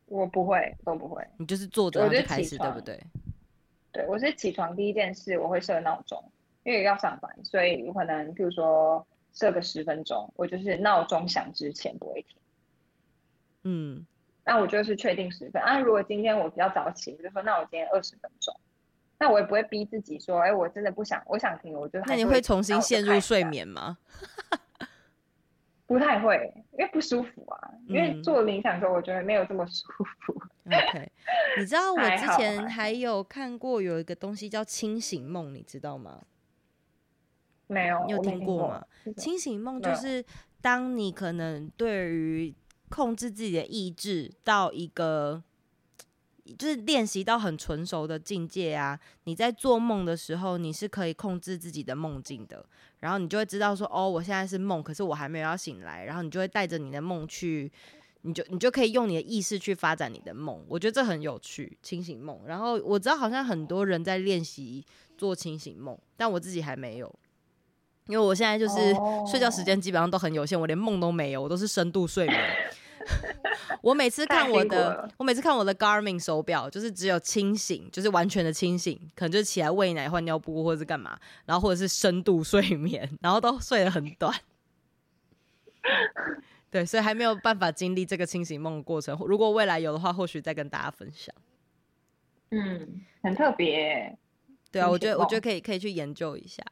[0.08, 1.26] 我不会，都不会。
[1.38, 3.00] 你就是坐着就开始，对不对？
[3.92, 6.22] 对，我是起床第一件事我会设闹钟，
[6.64, 12.38] 因为要上班，所以有可能比如说设个十分钟，我就是闹钟响之前不会停。
[13.64, 14.06] 嗯。
[14.44, 15.80] 那我就是确定十分啊。
[15.80, 18.54] 如果今天我比较早起，我就说那我今天二十分钟。
[19.20, 22.00] 那我也不会逼自己说，哎、欸，我真的不想，我想停，我就。
[22.08, 24.00] 那你会重新陷入睡眠吗？
[25.86, 27.70] 不太会，因为不舒服啊。
[27.88, 29.86] 嗯、因为做冥想的时候，我觉得没有这么舒
[30.26, 30.34] 服。
[30.66, 31.12] OK，
[31.60, 36.24] 你知道 我之前还有看过有一个东西叫清醒梦，你知道吗？
[37.68, 38.84] 没有，你有听过吗？
[39.16, 40.26] 清醒梦就是
[40.62, 42.56] 当你可能对于。
[42.92, 45.42] 控制自己的意志到一个，
[46.60, 49.00] 就是练习到很纯熟的境界啊！
[49.24, 52.64] 你在做梦的时候，你是可以控制自己的梦境的。
[53.00, 56.04] 然后你就会知道说，哦，我现在是梦，可是我还没有要醒来。
[56.04, 57.72] 然后你就会带着你的梦去，
[58.22, 60.64] 你就你就可以用你的意识去发展你的梦。
[60.68, 62.42] 我觉得这很有趣，清醒梦。
[62.46, 64.86] 然后我知道好像很多人在练习
[65.18, 67.12] 做清醒梦，但我自己还没有。
[68.08, 68.94] 因为我现在就是
[69.30, 72.40] 睡觉时间基本上都很有限，我连梦都没有，我都是深度睡眠。
[73.82, 84.34] 我每次看我的，我每次看我的 Garmin 手表，就是只有清醒，就是完全的清醒，可能就起来喂奶、换尿布或者是干嘛，然后或者是深度睡眠，然后都睡得很短。
[86.70, 89.18] 对，所以还没有办法经历这个清醒梦的过程。
[89.28, 91.36] 如果未来有的话，或许再跟大家分享。
[92.52, 94.18] 嗯，很特别。
[94.72, 96.64] 对啊，我觉得我觉得可以可以去研究一下。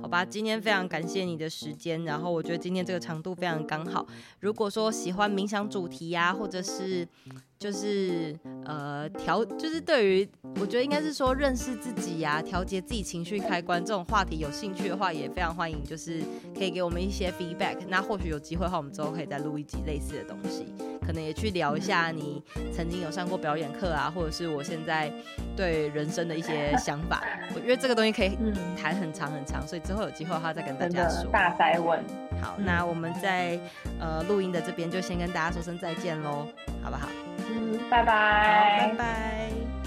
[0.00, 4.06] 好吧，今天非常感谢你的时间，然后我觉得今天这个长度非常刚好。
[4.40, 7.06] 如果说喜欢冥想主题呀、或者是
[7.58, 8.34] 就是
[8.64, 10.28] 呃调，就是对于
[10.60, 16.22] 我觉得应该是说认识自己呀、调节自己情绪开关这种话题有兴趣的话，也非常欢迎，就是
[16.56, 17.76] 可以给我们一些 feedback。
[17.88, 20.66] 那或许有机会的话，我们之后可以再录一集类似的东西，
[21.08, 25.10] 可能也去聊一下你曾经有上过表演课啊，或者是我现在
[25.56, 27.24] 对人生的一些想法。
[27.54, 28.36] 我觉得这个东西可以
[28.76, 31.24] 谈很长很长，所以之后有机会的话再跟大家说。
[31.32, 31.98] 大哉问。
[32.42, 33.58] 好，那我们在
[33.98, 36.46] 呃录音的这边就先跟大家说声再见喽，
[36.82, 37.08] 好不好？
[37.50, 38.90] 嗯，拜拜。
[38.90, 39.77] 拜拜。